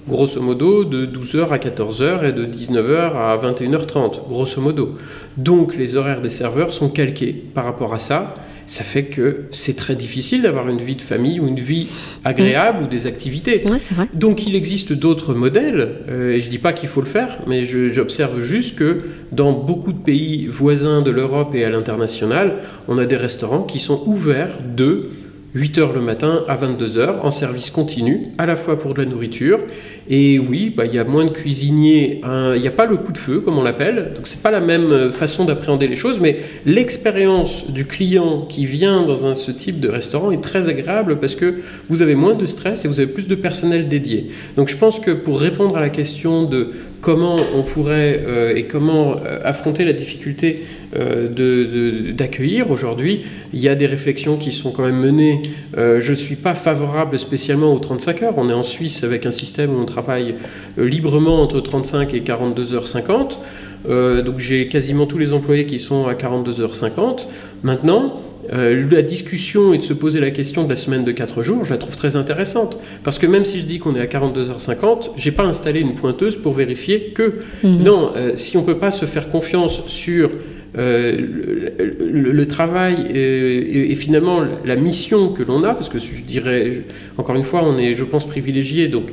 grosso 0.09 0.41
modo 0.41 0.85
de 0.85 1.07
12h 1.07 1.51
à 1.51 1.59
14h 1.59 2.25
et 2.25 2.33
de 2.33 2.47
19h 2.47 3.13
à 3.15 3.37
21h30, 3.37 4.27
grosso 4.29 4.61
modo. 4.61 4.97
Donc 5.37 5.77
les 5.77 5.97
horaires 5.97 6.21
des 6.21 6.31
serveurs 6.31 6.73
sont 6.73 6.89
calqués 6.89 7.33
par 7.33 7.65
rapport 7.65 7.93
à 7.93 7.99
ça. 7.99 8.35
Ça 8.67 8.85
fait 8.85 9.05
que 9.05 9.45
c'est 9.51 9.77
très 9.77 9.97
difficile 9.97 10.43
d'avoir 10.43 10.69
une 10.69 10.81
vie 10.81 10.97
de 10.97 11.03
famille 11.03 11.41
ou 11.41 11.47
une 11.47 11.61
vie 11.61 11.89
agréable 12.25 12.85
ou 12.85 12.87
des 12.87 13.07
activités. 13.07 13.65
vrai. 13.95 14.09
Donc 14.15 14.47
il 14.47 14.55
existe 14.57 14.93
d'autres 14.93 15.35
modèles, 15.35 15.97
euh, 16.09 16.33
et 16.33 16.41
je 16.41 16.47
ne 16.47 16.51
dis 16.51 16.59
pas 16.59 16.73
qu'il 16.73 16.89
faut 16.89 17.01
le 17.01 17.07
faire, 17.07 17.39
mais 17.47 17.65
j'observe 17.65 18.41
juste 18.41 18.77
que 18.77 18.99
dans 19.33 19.53
beaucoup 19.53 19.93
de 19.93 19.99
pays 19.99 20.47
voisins 20.47 21.03
de 21.03 21.11
l'Europe 21.11 21.55
et 21.55 21.65
à 21.65 21.71
l'international, 21.71 22.57
on 22.89 22.99
a 22.99 23.07
des 23.07 23.17
restaurants 23.17 23.63
qui 23.63 23.81
sont 23.81 24.03
ouverts 24.07 24.59
de 24.77 25.09
8h 25.55 25.95
le 25.95 26.01
matin 26.01 26.45
à 26.49 26.57
22h 26.57 27.21
en 27.23 27.31
service 27.31 27.71
continu, 27.71 28.23
à 28.39 28.47
la 28.47 28.57
fois 28.57 28.77
pour 28.77 28.93
de 28.93 29.03
la 29.03 29.09
nourriture. 29.09 29.61
Et 30.11 30.39
oui, 30.39 30.75
bah, 30.77 30.85
il 30.85 30.93
y 30.93 30.99
a 30.99 31.05
moins 31.05 31.25
de 31.25 31.31
cuisiniers, 31.31 32.21
il 32.25 32.61
n'y 32.61 32.67
a 32.67 32.73
pas 32.73 32.87
le 32.87 32.97
coup 32.97 33.13
de 33.13 33.19
feu 33.19 33.41
comme 33.41 33.57
on 33.57 33.63
l'appelle, 33.63 34.13
donc 34.17 34.27
c'est 34.27 34.43
pas 34.43 34.51
la 34.51 34.61
même 34.61 34.93
euh, 34.93 35.11
façon 35.11 35.45
d'appréhender 35.45 35.87
les 35.87 35.97
choses, 35.97 36.21
mais 36.21 36.41
l'expérience 36.67 37.71
du 37.71 37.87
client 37.87 38.47
qui 38.49 38.67
vient 38.67 39.05
dans 39.05 39.27
un, 39.27 39.35
ce 39.35 39.51
type 39.51 39.81
de 39.81 39.89
restaurant 39.89 40.31
est 40.33 40.43
très 40.43 40.69
agréable 40.69 41.21
parce 41.21 41.37
que 41.37 41.61
vous 41.89 42.03
avez 42.03 42.17
moins 42.17 42.35
de 42.35 42.47
stress 42.47 42.85
et 42.85 42.89
vous 42.89 43.01
avez 43.01 43.11
plus 43.11 43.29
de 43.29 43.35
personnel 43.35 43.89
dédié. 43.89 44.31
Donc 44.57 44.69
je 44.69 44.77
pense 44.77 44.99
que 44.99 45.13
pour 45.13 45.41
répondre 45.41 45.77
à 45.77 45.81
la 45.81 45.91
question 45.91 46.45
de 46.45 46.73
comment 47.05 47.37
on 47.55 47.63
pourrait 47.63 48.55
et 48.57 48.63
comment 48.63 49.17
affronter 49.45 49.85
la 49.85 49.93
difficulté 49.93 50.63
d'accueillir. 52.17 52.71
Aujourd'hui, 52.71 53.25
il 53.53 53.61
y 53.61 53.69
a 53.69 53.75
des 53.75 53.85
réflexions 53.85 54.39
qui 54.39 54.53
sont 54.53 54.71
quand 54.71 54.85
même 54.85 54.99
menées. 54.99 55.43
je 55.77 56.11
ne 56.11 56.17
suis 56.17 56.37
pas 56.37 56.55
favorable 56.55 57.19
spécialement 57.19 57.75
aux 57.75 57.79
35 57.79 58.23
heures. 58.23 58.35
On 58.39 58.49
est 58.49 58.55
en 58.55 58.63
Suisse 58.63 59.05
avec 59.05 59.27
un 59.27 59.31
système 59.31 59.77
où 59.77 59.81
on 59.81 59.85
travaille 59.85 60.35
librement 60.79 61.43
entre 61.43 61.61
35 61.61 62.15
et 62.15 62.23
42 62.23 62.73
heures 62.73 62.89
50. 62.89 63.39
donc 63.87 64.39
j'ai 64.39 64.69
quasiment 64.69 65.05
tous 65.05 65.19
les 65.19 65.35
employés 65.35 65.67
qui 65.67 65.81
sont 65.81 66.07
à 66.07 66.15
42h50. 66.15 67.27
Maintenant, 67.63 68.17
euh, 68.53 68.87
la 68.91 69.03
discussion 69.03 69.73
et 69.73 69.79
de 69.79 69.83
se 69.83 69.93
poser 69.93 70.21
la 70.21 70.31
question 70.31 70.65
de 70.65 70.69
la 70.69 70.77
semaine 70.77 71.05
de 71.05 71.13
4 71.13 71.43
jours, 71.43 71.65
je 71.65 71.71
la 71.71 71.79
trouve 71.79 71.97
très 71.97 72.17
intéressante. 72.17 72.79
Parce 73.03 73.19
que 73.19 73.27
même 73.27 73.45
si 73.45 73.59
je 73.59 73.65
dis 73.65 73.79
qu'on 73.79 73.97
est 73.97 74.01
à 74.01 74.07
42h50, 74.07 75.11
j'ai 75.17 75.31
pas 75.31 75.45
installé 75.45 75.81
une 75.81 75.95
pointeuse 75.95 76.37
pour 76.37 76.53
vérifier 76.53 77.13
que. 77.15 77.41
Mhm. 77.63 77.83
Non, 77.83 78.13
euh, 78.17 78.33
si 78.37 78.57
on 78.57 78.63
peut 78.63 78.79
pas 78.79 78.91
se 78.91 79.07
faire 79.07 79.29
confiance 79.31 79.87
sur 79.87 80.31
euh, 80.77 81.17
le, 82.01 82.47
travail 82.47 83.07
et, 83.15 83.95
finalement 83.95 84.43
la 84.65 84.77
mission 84.77 85.29
que 85.29 85.43
l'on 85.43 85.63
a, 85.63 85.75
parce 85.75 85.89
que 85.89 85.99
je 85.99 86.23
dirais, 86.23 86.83
encore 87.17 87.37
une 87.37 87.45
fois, 87.45 87.63
on 87.65 87.79
est, 87.79 87.95
je 87.95 88.05
pense, 88.05 88.27
privilégié, 88.27 88.89
donc 88.89 89.05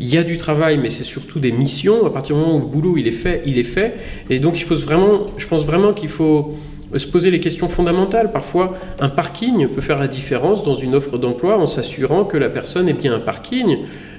il 0.00 0.08
y 0.08 0.18
a 0.18 0.24
du 0.24 0.36
travail, 0.36 0.78
mais 0.78 0.90
c'est 0.90 1.04
surtout 1.04 1.38
des 1.38 1.52
missions. 1.52 2.04
À 2.04 2.10
partir 2.10 2.36
du 2.36 2.42
moment 2.42 2.56
où 2.56 2.60
le 2.60 2.66
boulot 2.66 2.96
il 2.96 3.06
est 3.06 3.12
fait, 3.12 3.42
il 3.46 3.58
est 3.58 3.62
fait. 3.62 3.94
Et 4.28 4.40
donc 4.40 4.56
je, 4.56 4.66
pose 4.66 4.84
vraiment, 4.84 5.28
je 5.36 5.46
pense 5.46 5.64
vraiment 5.64 5.92
qu'il 5.92 6.08
faut 6.08 6.54
se 6.98 7.06
poser 7.06 7.30
les 7.30 7.40
questions 7.40 7.68
fondamentales. 7.68 8.32
Parfois, 8.32 8.74
un 9.00 9.08
parking 9.08 9.68
peut 9.68 9.80
faire 9.80 9.98
la 9.98 10.08
différence 10.08 10.64
dans 10.64 10.74
une 10.74 10.94
offre 10.94 11.18
d'emploi 11.18 11.58
en 11.58 11.66
s'assurant 11.66 12.24
que 12.24 12.36
la 12.36 12.48
personne 12.48 12.88
est 12.88 12.94
bien 12.94 13.14
un 13.14 13.20
parking. 13.20 13.78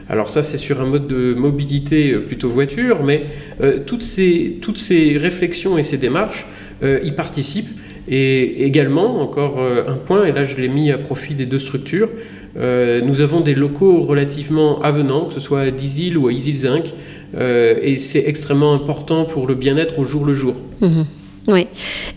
Alors 0.09 0.29
ça, 0.29 0.43
c'est 0.43 0.57
sur 0.57 0.81
un 0.81 0.85
mode 0.85 1.07
de 1.07 1.33
mobilité 1.33 2.13
euh, 2.13 2.19
plutôt 2.19 2.49
voiture, 2.49 3.03
mais 3.03 3.25
euh, 3.61 3.79
toutes, 3.85 4.03
ces, 4.03 4.59
toutes 4.61 4.77
ces 4.77 5.17
réflexions 5.17 5.77
et 5.77 5.83
ces 5.83 5.97
démarches 5.97 6.45
euh, 6.83 6.99
y 7.03 7.11
participent. 7.11 7.79
Et 8.07 8.65
également, 8.65 9.19
encore 9.19 9.59
un 9.59 9.95
point, 9.95 10.25
et 10.25 10.31
là 10.31 10.43
je 10.43 10.57
l'ai 10.57 10.67
mis 10.67 10.91
à 10.91 10.99
profit 10.99 11.33
des 11.33 11.47
deux 11.47 11.57
structures, 11.57 12.09
nous 12.55 13.21
avons 13.21 13.41
des 13.41 13.55
locaux 13.55 14.01
relativement 14.01 14.79
avenants, 14.83 15.25
que 15.25 15.33
ce 15.33 15.39
soit 15.39 15.61
à 15.61 15.71
Dizil 15.71 16.15
ou 16.15 16.27
à 16.27 16.31
Isil 16.31 16.55
Zinc, 16.55 16.93
et 17.35 17.97
c'est 17.97 18.23
extrêmement 18.27 18.75
important 18.75 19.25
pour 19.25 19.47
le 19.47 19.55
bien-être 19.55 19.97
au 19.97 20.05
jour 20.05 20.23
le 20.23 20.35
jour. 20.35 20.53
Mmh. 20.81 21.01
Oui. 21.47 21.67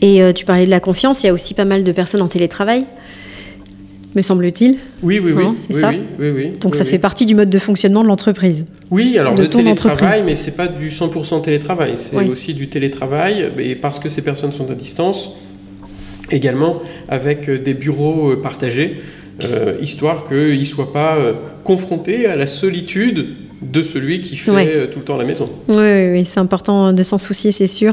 Et 0.00 0.22
euh, 0.22 0.32
tu 0.32 0.44
parlais 0.44 0.64
de 0.64 0.70
la 0.70 0.80
confiance, 0.80 1.22
il 1.22 1.26
y 1.26 1.28
a 1.30 1.32
aussi 1.32 1.54
pas 1.54 1.64
mal 1.64 1.84
de 1.84 1.92
personnes 1.92 2.22
en 2.22 2.28
télétravail, 2.28 2.86
me 4.14 4.22
semble-t-il. 4.22 4.76
Oui, 5.02 5.18
oui, 5.18 5.32
oui. 5.32 5.44
C'est 5.54 5.74
ça 5.74 5.92
Donc 6.60 6.74
ça 6.74 6.84
fait 6.84 6.98
partie 6.98 7.26
du 7.26 7.34
mode 7.34 7.50
de 7.50 7.58
fonctionnement 7.58 8.02
de 8.02 8.08
l'entreprise. 8.08 8.66
Oui, 8.90 9.18
alors 9.18 9.34
de 9.34 9.42
le 9.42 9.50
télétravail, 9.50 10.22
mais 10.24 10.34
c'est 10.34 10.56
pas 10.56 10.66
du 10.66 10.88
100% 10.88 11.42
télétravail, 11.42 11.94
c'est 11.96 12.16
aussi 12.16 12.54
du 12.54 12.68
télétravail, 12.68 13.52
et 13.58 13.74
parce 13.74 13.98
que 13.98 14.08
ces 14.08 14.22
personnes 14.22 14.52
sont 14.52 14.70
à 14.70 14.74
distance, 14.74 15.30
également 16.30 16.82
avec 17.08 17.48
euh, 17.48 17.58
des 17.58 17.74
bureaux 17.74 18.32
euh, 18.32 18.42
partagés, 18.42 19.00
histoire 19.80 20.26
qu'ils 20.26 20.58
ne 20.58 20.64
soient 20.64 20.92
pas 20.92 21.16
confrontés 21.62 22.26
à 22.26 22.34
la 22.34 22.46
solitude 22.46 23.36
de 23.60 23.82
celui 23.82 24.20
qui 24.20 24.36
fait 24.36 24.52
euh, 24.52 24.86
tout 24.86 25.00
le 25.00 25.04
temps 25.04 25.16
la 25.16 25.24
maison. 25.24 25.46
Oui, 25.68 26.10
oui, 26.12 26.24
c'est 26.24 26.38
important 26.38 26.92
de 26.92 27.02
s'en 27.02 27.18
soucier, 27.18 27.50
c'est 27.50 27.66
sûr. 27.66 27.92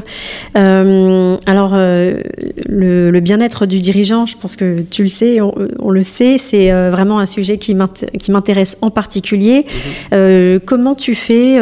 Euh, 0.56 1.36
alors, 1.46 1.72
euh, 1.74 2.20
le, 2.68 3.18
bien-être 3.20 3.66
du 3.66 3.80
dirigeant, 3.80 4.26
je 4.26 4.36
pense 4.36 4.54
que 4.54 4.80
tu 4.82 5.02
le 5.02 5.08
sais, 5.08 5.40
on, 5.40 5.90
le 5.90 6.02
sait, 6.02 6.38
c'est 6.38 6.70
vraiment 6.90 7.18
un 7.18 7.26
sujet 7.26 7.58
qui 7.58 7.74
m'intéresse 7.74 8.76
en 8.80 8.90
particulier. 8.90 9.66
Mhm. 10.12 10.60
comment 10.60 10.94
tu 10.94 11.14
fais 11.14 11.58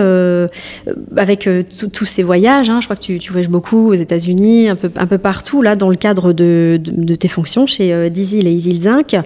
avec 1.16 1.48
tous 1.92 2.04
ces 2.04 2.22
voyages 2.22 2.68
hein, 2.68 2.80
Je 2.80 2.86
crois 2.86 2.96
que 2.96 3.02
tu, 3.02 3.30
voyages 3.30 3.48
beaucoup 3.48 3.90
aux 3.90 3.94
États-Unis, 3.94 4.68
un 4.68 4.76
peu, 4.76 4.90
un 4.96 5.06
peu 5.06 5.18
partout, 5.18 5.62
là, 5.62 5.76
dans 5.76 5.88
le 5.88 5.96
cadre 5.96 6.32
de, 6.32 6.78
tes 7.18 7.28
fonctions 7.28 7.66
chez 7.66 8.10
Dizil 8.10 8.46
et 8.46 8.52
Isil 8.52 8.82
Zinc. 8.82 9.16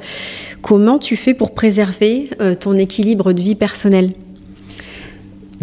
Comment 0.62 0.98
tu 0.98 1.16
fais 1.16 1.34
pour 1.34 1.54
préserver 1.54 2.30
ton 2.60 2.74
équilibre 2.74 3.32
de 3.32 3.40
vie 3.40 3.54
personnelle? 3.54 4.12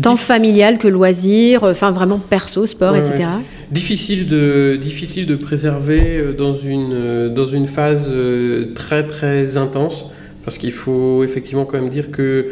Tant 0.02 0.18
familial 0.18 0.78
que 0.78 0.88
loisir, 0.88 1.64
enfin 1.64 1.92
vraiment 1.92 2.20
perso, 2.20 2.66
sport, 2.66 2.98
etc. 2.98 3.30
Difficile, 3.72 4.28
de, 4.28 4.78
difficile 4.80 5.26
de 5.26 5.36
préserver 5.36 6.18
euh, 6.18 6.34
dans 6.34 6.54
une, 6.54 6.94
euh, 6.94 7.30
dans 7.30 7.48
une 7.48 7.66
phase 7.66 8.10
euh, 8.12 8.74
très 8.76 9.08
très 9.08 9.58
intense, 9.58 10.08
parce 10.44 10.58
qu'il 10.58 10.74
faut 10.74 11.24
effectivement 11.24 11.66
quand 11.66 11.80
même 11.80 11.90
dire 11.90 12.12
que 12.12 12.48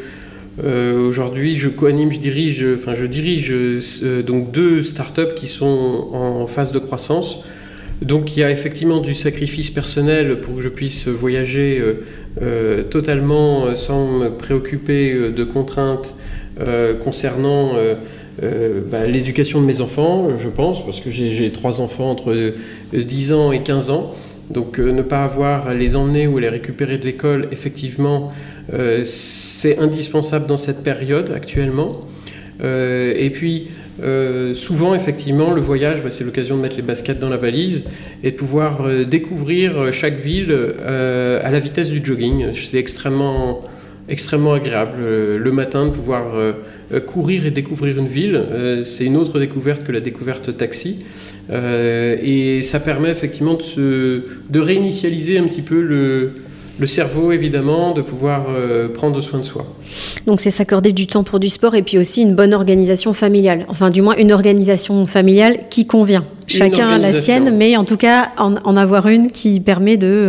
aujourd'hui 1.08 1.58
je 1.58 1.68
co-anime, 1.68 2.12
je 2.12 2.20
dirige, 2.20 2.64
enfin 2.76 2.94
je 2.94 3.06
dirige 3.06 3.52
donc 4.24 4.52
deux 4.52 4.84
startups 4.84 5.34
qui 5.36 5.48
sont 5.48 6.10
en 6.14 6.46
phase 6.46 6.72
de 6.72 6.78
croissance. 6.78 7.40
Donc 8.04 8.38
il 8.38 8.42
y 8.42 8.44
a 8.44 8.52
effectivement 8.52 9.00
du 9.00 9.16
sacrifice 9.16 9.72
personnel 9.72 10.42
pour 10.42 10.58
que 10.58 10.62
je 10.62 10.70
puisse 10.70 11.08
voyager 11.08 11.82
totalement 12.92 13.76
sans 13.76 14.06
me 14.06 14.30
préoccuper 14.30 15.32
de 15.36 15.44
contraintes 15.44 16.16
euh, 16.60 16.94
concernant 16.94 17.76
euh, 17.76 17.96
euh, 18.44 18.82
bah, 18.88 19.08
l'éducation 19.08 19.60
de 19.60 19.66
mes 19.66 19.82
enfants, 19.82 20.38
je 20.38 20.50
pense, 20.50 20.86
parce 20.86 21.00
que 21.00 21.10
j'ai 21.10 21.50
trois 21.52 21.82
enfants 21.82 22.12
entre 22.12 22.54
10 22.94 23.34
ans 23.34 23.52
et 23.52 23.62
15 23.62 23.90
ans. 23.90 24.14
Donc 24.52 24.78
ne 24.78 25.02
pas 25.02 25.24
avoir 25.24 25.68
à 25.68 25.74
les 25.74 25.96
emmener 25.96 26.28
ou 26.28 26.38
les 26.38 26.50
récupérer 26.50 26.98
de 26.98 27.06
l'école, 27.06 27.48
effectivement, 27.52 28.32
c'est 29.04 29.80
indispensable 29.80 30.46
dans 30.48 30.58
cette 30.58 30.84
période 30.84 31.32
actuellement. 31.34 32.02
et 32.62 33.32
puis, 33.34 33.70
souvent, 34.54 34.94
effectivement, 34.94 35.54
le 35.54 35.62
voyage, 35.62 36.04
bah, 36.04 36.12
c'est 36.12 36.26
l'occasion 36.26 36.58
de 36.58 36.62
mettre 36.62 36.76
les 36.76 36.82
baskets 36.82 37.20
dans 37.20 37.30
la 37.30 37.38
valise 37.38 37.86
et 38.22 38.32
de 38.32 38.36
pouvoir 38.36 38.86
découvrir 39.06 39.94
chaque 39.94 40.18
ville 40.18 40.54
à 40.86 41.50
la 41.50 41.60
vitesse 41.60 41.90
du 41.90 42.04
jogging. 42.04 42.48
C'est 42.54 42.78
extrêmement 42.78 43.64
extrêmement 44.10 44.54
agréable 44.54 44.98
euh, 45.00 45.38
le 45.38 45.52
matin 45.52 45.86
de 45.86 45.92
pouvoir 45.92 46.36
euh, 46.36 46.54
euh, 46.92 47.00
courir 47.00 47.46
et 47.46 47.52
découvrir 47.52 47.98
une 47.98 48.08
ville. 48.08 48.42
c'est 48.86 49.06
une 49.06 49.16
autre 49.16 49.40
découverte 49.40 49.84
que 49.84 49.92
la 49.92 50.00
découverte 50.02 50.58
taxi. 50.58 51.04
et 51.52 52.62
ça 52.62 52.80
permet 52.80 53.10
effectivement 53.10 53.56
de, 53.56 54.26
de 54.50 54.60
réinitialiser 54.60 55.38
un 55.38 55.46
petit 55.46 55.62
peu 55.62 55.82
le, 55.82 56.34
le 56.80 56.88
cerveau 56.88 57.32
évidemment, 57.32 57.94
de 57.94 58.02
pouvoir 58.02 58.48
prendre 58.94 59.20
soin 59.22 59.40
de 59.40 59.46
soi. 59.46 59.66
Donc 60.26 60.42
c'est 60.42 60.52
s'accorder 60.52 60.92
du 60.92 61.08
temps 61.08 61.24
pour 61.24 61.40
du 61.40 61.50
sport 61.50 61.76
et 61.76 61.84
puis 61.84 61.98
aussi 61.98 62.22
une 62.22 62.36
bonne 62.36 62.54
organisation 62.54 63.14
familiale. 63.14 63.66
Enfin 63.68 63.90
du 63.90 64.02
moins 64.02 64.16
une 64.18 64.32
organisation 64.32 65.06
familiale 65.06 65.60
qui 65.70 65.86
convient. 65.88 66.26
Chacun 66.58 66.90
a 66.90 66.98
la 66.98 67.14
sienne, 67.14 67.56
mais 67.56 67.78
en 67.78 67.86
tout 67.86 67.98
cas 67.98 68.32
en, 68.38 68.76
avoir 68.76 69.08
une 69.08 69.28
qui 69.32 69.60
permet 69.60 69.98
de... 69.98 70.28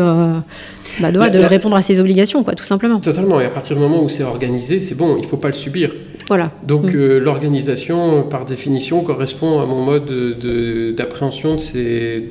Bah, 1.00 1.10
de 1.10 1.38
répondre 1.40 1.76
à 1.76 1.82
ses 1.82 1.98
obligations, 1.98 2.44
quoi, 2.44 2.54
tout 2.54 2.64
simplement. 2.64 3.00
Totalement. 3.00 3.40
Et 3.40 3.46
à 3.46 3.50
partir 3.50 3.74
du 3.74 3.82
moment 3.82 4.02
où 4.02 4.08
c'est 4.08 4.22
organisé, 4.22 4.80
c'est 4.80 4.94
bon, 4.94 5.16
il 5.16 5.22
ne 5.22 5.26
faut 5.26 5.36
pas 5.36 5.48
le 5.48 5.54
subir. 5.54 5.90
Voilà. 6.28 6.52
Donc 6.66 6.84
mm. 6.86 6.96
euh, 6.96 7.18
l'organisation, 7.18 8.22
par 8.24 8.44
définition, 8.44 9.02
correspond 9.02 9.60
à 9.60 9.66
mon 9.66 9.84
mode 9.84 10.06
d'appréhension 10.96 11.56
de, 11.56 12.22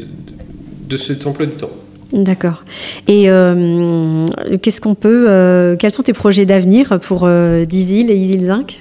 de, 0.87 0.97
cet 0.97 1.27
emploi 1.27 1.45
du 1.45 1.53
temps. 1.53 1.69
D'accord. 2.11 2.63
Et 3.07 3.29
euh, 3.29 4.23
qu'est-ce 4.61 4.81
qu'on 4.81 4.95
peut, 4.95 5.25
euh, 5.27 5.75
quels 5.75 5.91
sont 5.91 6.03
tes 6.03 6.13
projets 6.13 6.45
d'avenir 6.45 6.99
pour 6.99 7.27
Dizil 7.67 8.11
et 8.11 8.15
Isil 8.15 8.45
Zinc 8.45 8.79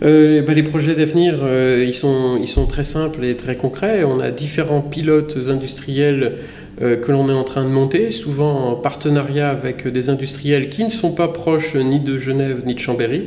bah, 0.00 0.54
les 0.54 0.62
projets 0.62 0.94
d'avenir, 0.94 1.40
ils 1.78 1.94
sont 1.94 2.66
très 2.66 2.84
simples 2.84 3.24
et 3.24 3.36
très 3.36 3.56
concrets. 3.56 4.04
On 4.04 4.20
a 4.20 4.30
différents 4.30 4.80
pilotes 4.80 5.36
industriels 5.48 6.38
euh, 6.82 6.96
que 6.96 7.12
l'on 7.12 7.28
est 7.28 7.34
en 7.34 7.44
train 7.44 7.64
de 7.64 7.68
monter, 7.68 8.10
souvent 8.10 8.70
en 8.70 8.74
partenariat 8.74 9.50
avec 9.50 9.86
des 9.86 10.08
industriels 10.08 10.70
qui 10.70 10.82
ne 10.82 10.88
sont 10.88 11.12
pas 11.12 11.28
proches 11.28 11.74
ni 11.74 12.00
de 12.00 12.18
Genève 12.18 12.62
ni 12.64 12.74
de 12.74 12.78
Chambéry. 12.78 13.24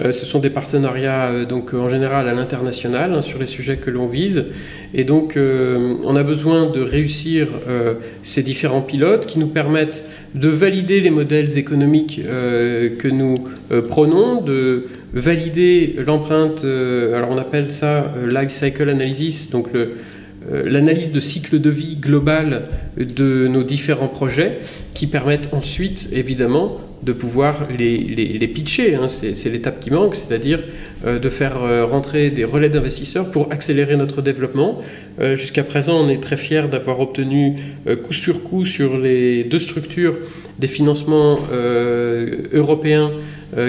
Euh, 0.00 0.10
ce 0.12 0.24
sont 0.24 0.38
des 0.38 0.50
partenariats 0.50 1.26
euh, 1.26 1.44
donc 1.44 1.74
en 1.74 1.88
général 1.88 2.28
à 2.28 2.34
l'international 2.34 3.12
hein, 3.12 3.22
sur 3.22 3.38
les 3.38 3.46
sujets 3.46 3.76
que 3.76 3.90
l'on 3.90 4.06
vise. 4.06 4.46
Et 4.94 5.04
donc 5.04 5.38
on 5.38 6.16
a 6.16 6.22
besoin 6.22 6.68
de 6.68 6.82
réussir 6.82 7.48
ces 8.22 8.42
différents 8.42 8.82
pilotes 8.82 9.24
qui 9.24 9.38
nous 9.38 9.46
permettent 9.46 10.04
de 10.34 10.48
valider 10.48 11.00
les 11.00 11.08
modèles 11.08 11.56
économiques 11.56 12.20
que 12.22 13.08
nous 13.08 13.38
prenons, 13.88 14.42
de 14.42 14.88
valider 15.14 15.96
l'empreinte, 16.06 16.62
alors 16.62 17.30
on 17.30 17.38
appelle 17.38 17.72
ça 17.72 18.12
life 18.28 18.50
cycle 18.50 18.90
analysis, 18.90 19.48
donc 19.48 19.68
euh, 20.50 20.64
l'analyse 20.68 21.12
de 21.12 21.20
cycle 21.20 21.60
de 21.60 21.70
vie 21.70 21.96
global 21.96 22.64
de 22.96 23.46
nos 23.46 23.62
différents 23.62 24.08
projets 24.08 24.58
qui 24.94 25.06
permettent 25.06 25.52
ensuite, 25.52 26.08
évidemment, 26.12 26.80
de 27.02 27.12
pouvoir 27.12 27.66
les, 27.76 27.98
les, 27.98 28.48
pitcher. 28.48 28.94
Hein. 28.94 29.08
C'est 29.08 29.48
l'étape 29.50 29.80
qui 29.80 29.90
manque, 29.90 30.14
c'est-à-dire 30.14 30.60
euh, 31.04 31.18
de 31.18 31.28
faire 31.28 31.62
euh, 31.62 31.84
rentrer 31.84 32.30
des 32.30 32.44
relais 32.44 32.68
d'investisseurs 32.68 33.30
pour 33.30 33.52
accélérer 33.52 33.96
notre 33.96 34.22
développement. 34.22 34.80
Jusqu'à 35.34 35.62
présent, 35.62 36.00
on 36.00 36.08
est 36.08 36.22
très 36.22 36.38
fiers 36.38 36.68
d'avoir 36.70 36.98
obtenu 37.00 37.56
coup 38.02 38.14
sur 38.14 38.42
coup 38.42 38.64
sur 38.64 38.96
les 38.96 39.44
deux 39.44 39.58
structures 39.58 40.16
des 40.58 40.66
financements 40.68 41.40
européens 42.50 43.12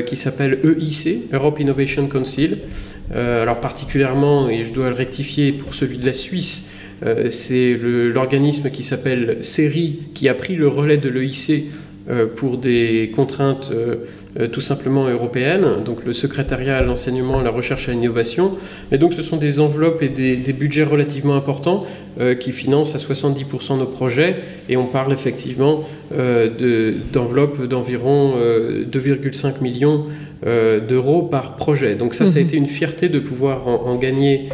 qui 0.05 0.15
s'appellent 0.15 0.59
EIC, 0.63 1.33
Europe 1.33 1.59
Innovation 1.59 2.07
Council. 2.07 2.59
alors 3.13 3.59
particulièrement, 3.59 4.47
et 4.47 4.63
je 4.63 4.71
dois 4.71 4.87
le 4.87 4.95
rectifier 4.95 5.51
pour 5.51 5.75
celui 5.75 5.97
de 5.97 6.05
la 6.05 6.13
Suisse, 6.13 6.71
c'est 7.29 7.77
l'organisme 7.77 8.69
qui 8.69 8.83
s'appelle 8.83 9.39
CERI 9.41 9.99
qui 10.13 10.29
a 10.29 10.33
pris 10.33 10.55
le 10.55 10.69
relais 10.69 10.97
de 10.97 11.09
l'EIC 11.09 11.65
pour 12.35 12.57
des 12.57 13.11
contraintes 13.15 13.71
euh, 14.39 14.47
tout 14.47 14.61
simplement 14.61 15.07
européenne, 15.07 15.83
donc 15.85 16.05
le 16.05 16.13
secrétariat 16.13 16.77
à 16.77 16.81
l'enseignement, 16.81 17.37
à 17.37 17.43
la 17.43 17.51
recherche 17.51 17.87
et 17.87 17.91
à 17.91 17.93
l'innovation. 17.93 18.57
Et 18.91 18.97
donc 18.97 19.13
ce 19.13 19.21
sont 19.21 19.37
des 19.37 19.59
enveloppes 19.59 20.01
et 20.01 20.09
des, 20.09 20.53
budgets 20.53 20.83
relativement 20.83 21.35
importants 21.35 21.85
euh, 22.19 22.33
qui 22.33 22.51
financent 22.51 22.95
à 22.95 22.97
70% 22.97 23.77
nos 23.77 23.85
projets. 23.85 24.37
Et 24.69 24.77
on 24.77 24.87
parle 24.87 25.13
effectivement 25.13 25.87
euh, 26.17 26.93
d'enveloppes 27.11 27.67
d'environ 27.67 28.33
2,5 28.91 29.61
millions 29.61 30.05
d'euros 30.43 31.21
par 31.21 31.55
projet. 31.55 31.95
Donc 31.95 32.15
ça, 32.15 32.25
ça 32.25 32.39
a 32.39 32.41
mhm. 32.41 32.47
été 32.47 32.57
une 32.57 32.67
fierté 32.67 33.09
de 33.09 33.19
pouvoir 33.19 33.67
en, 33.67 33.95
gagner 33.95 34.49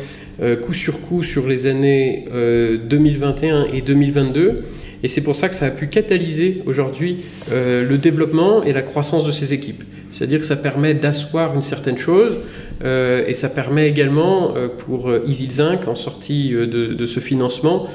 coup 0.61 0.75
sur 0.75 1.01
coup 1.01 1.23
sur 1.23 1.47
les 1.47 1.65
années 1.65 2.25
2021 2.31 3.67
et 3.73 3.81
2022. 3.81 4.61
Et 5.03 5.07
c'est 5.07 5.21
pour 5.21 5.35
ça 5.35 5.49
que 5.49 5.55
ça 5.55 5.65
a 5.65 5.71
pu 5.71 5.87
catalyser 5.87 6.61
aujourd'hui 6.65 7.19
euh, 7.51 7.87
le 7.87 7.97
développement 7.97 8.63
et 8.63 8.73
la 8.73 8.81
croissance 8.81 9.25
de 9.25 9.31
ces 9.31 9.53
équipes. 9.53 9.83
C'est-à-dire 10.11 10.39
que 10.39 10.45
ça 10.45 10.55
permet 10.55 10.93
d'asseoir 10.93 11.55
une 11.55 11.61
certaine 11.61 11.97
chose 11.97 12.37
euh, 12.83 13.23
et 13.27 13.33
ça 13.33 13.49
permet 13.49 13.87
également 13.87 14.55
euh, 14.55 14.67
pour 14.67 15.11
Easy 15.25 15.49
Zinc, 15.49 15.87
en 15.87 15.95
sortie 15.95 16.51
de, 16.51 16.65
de 16.65 17.05
ce 17.05 17.19
financement, 17.19 17.87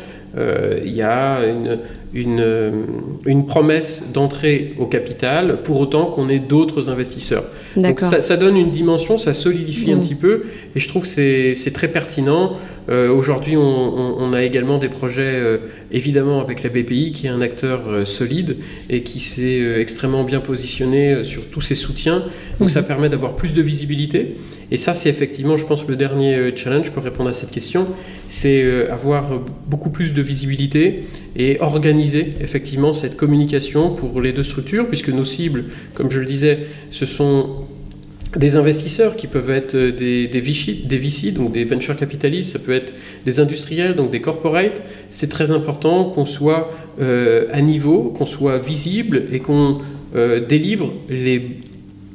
il 0.84 0.92
y 0.92 1.02
a 1.02 1.44
une, 1.46 1.78
une, 2.12 2.84
une 3.24 3.46
promesse 3.46 4.06
d'entrée 4.12 4.74
au 4.80 4.86
capital 4.86 5.62
pour 5.62 5.78
autant 5.78 6.06
qu'on 6.06 6.28
ait 6.28 6.40
d'autres 6.40 6.90
investisseurs. 6.90 7.44
Donc 7.76 8.00
ça, 8.00 8.20
ça, 8.20 8.36
donne 8.36 8.56
une 8.56 8.72
dimension, 8.72 9.16
ça 9.16 9.32
solidifie 9.32 9.92
un 9.92 9.96
mm. 9.98 10.00
petit 10.00 10.16
peu 10.16 10.46
et 10.74 10.80
je 10.80 10.88
trouve 10.88 11.04
que 11.04 11.08
c'est 11.08 11.72
très 11.72 11.86
pertinent. 11.86 12.54
Aujourd'hui, 12.88 13.56
on, 13.56 13.62
on, 13.62 14.32
a 14.32 14.42
également 14.42 14.78
des 14.78 14.88
projets, 14.88 15.60
évidemment, 15.94 16.42
avec 16.42 16.62
la 16.62 16.68
BPI, 16.68 17.12
qui 17.12 17.26
est 17.26 17.30
un 17.30 17.40
acteur 17.40 17.88
euh, 17.88 18.04
solide 18.04 18.56
et 18.90 19.02
qui 19.02 19.20
s'est 19.20 19.60
euh, 19.60 19.80
extrêmement 19.80 20.24
bien 20.24 20.40
positionné 20.40 21.24
sur 21.24 21.46
tous 21.46 21.62
ses 21.62 21.74
soutiens. 21.74 22.24
Donc 22.60 22.68
ça 22.68 22.82
mm. 22.82 22.86
permet 22.86 23.08
d'avoir 23.08 23.36
plus 23.36 23.54
de 23.54 23.62
visibilité. 23.62 24.34
Et 24.70 24.76
ça, 24.76 24.92
c'est 24.92 25.08
effectivement, 25.08 25.56
je 25.56 25.64
pense, 25.64 25.86
le 25.86 25.96
dernier 25.96 26.52
challenge 26.56 26.90
pour 26.90 27.02
répondre 27.02 27.30
à 27.30 27.32
cette 27.32 27.50
question, 27.50 27.86
c'est 28.28 28.88
avoir 28.88 29.40
beaucoup 29.68 29.90
plus 29.90 30.14
de 30.14 30.22
visibilité 30.22 31.04
et 31.36 31.60
organiser 31.60 32.34
effectivement 32.40 32.92
cette 32.92 33.16
communication 33.16 33.90
pour 33.90 34.20
les 34.20 34.32
deux 34.32 34.42
structures, 34.42 34.88
puisque 34.88 35.10
nos 35.10 35.24
cibles, 35.24 35.64
comme 35.92 36.10
je 36.10 36.18
le 36.18 36.26
disais, 36.26 36.60
ce 36.90 37.04
sont 37.04 37.66
des 38.36 38.56
investisseurs 38.56 39.16
qui 39.16 39.26
peuvent 39.26 39.50
être 39.50 39.76
des, 39.76 40.26
des, 40.26 40.40
VC, 40.40 40.82
des 40.84 40.98
VC, 40.98 41.32
donc 41.32 41.52
des 41.52 41.64
venture 41.64 41.96
capitalistes, 41.96 42.52
ça 42.52 42.58
peut 42.58 42.72
être 42.72 42.92
des 43.24 43.40
industriels, 43.40 43.94
donc 43.94 44.10
des 44.10 44.20
corporates. 44.20 44.82
C'est 45.10 45.28
très 45.28 45.50
important 45.50 46.04
qu'on 46.04 46.26
soit 46.26 46.70
euh, 47.00 47.46
à 47.52 47.60
niveau, 47.60 48.12
qu'on 48.16 48.26
soit 48.26 48.58
visible 48.58 49.24
et 49.32 49.40
qu'on 49.40 49.78
euh, 50.14 50.44
délivre 50.44 50.92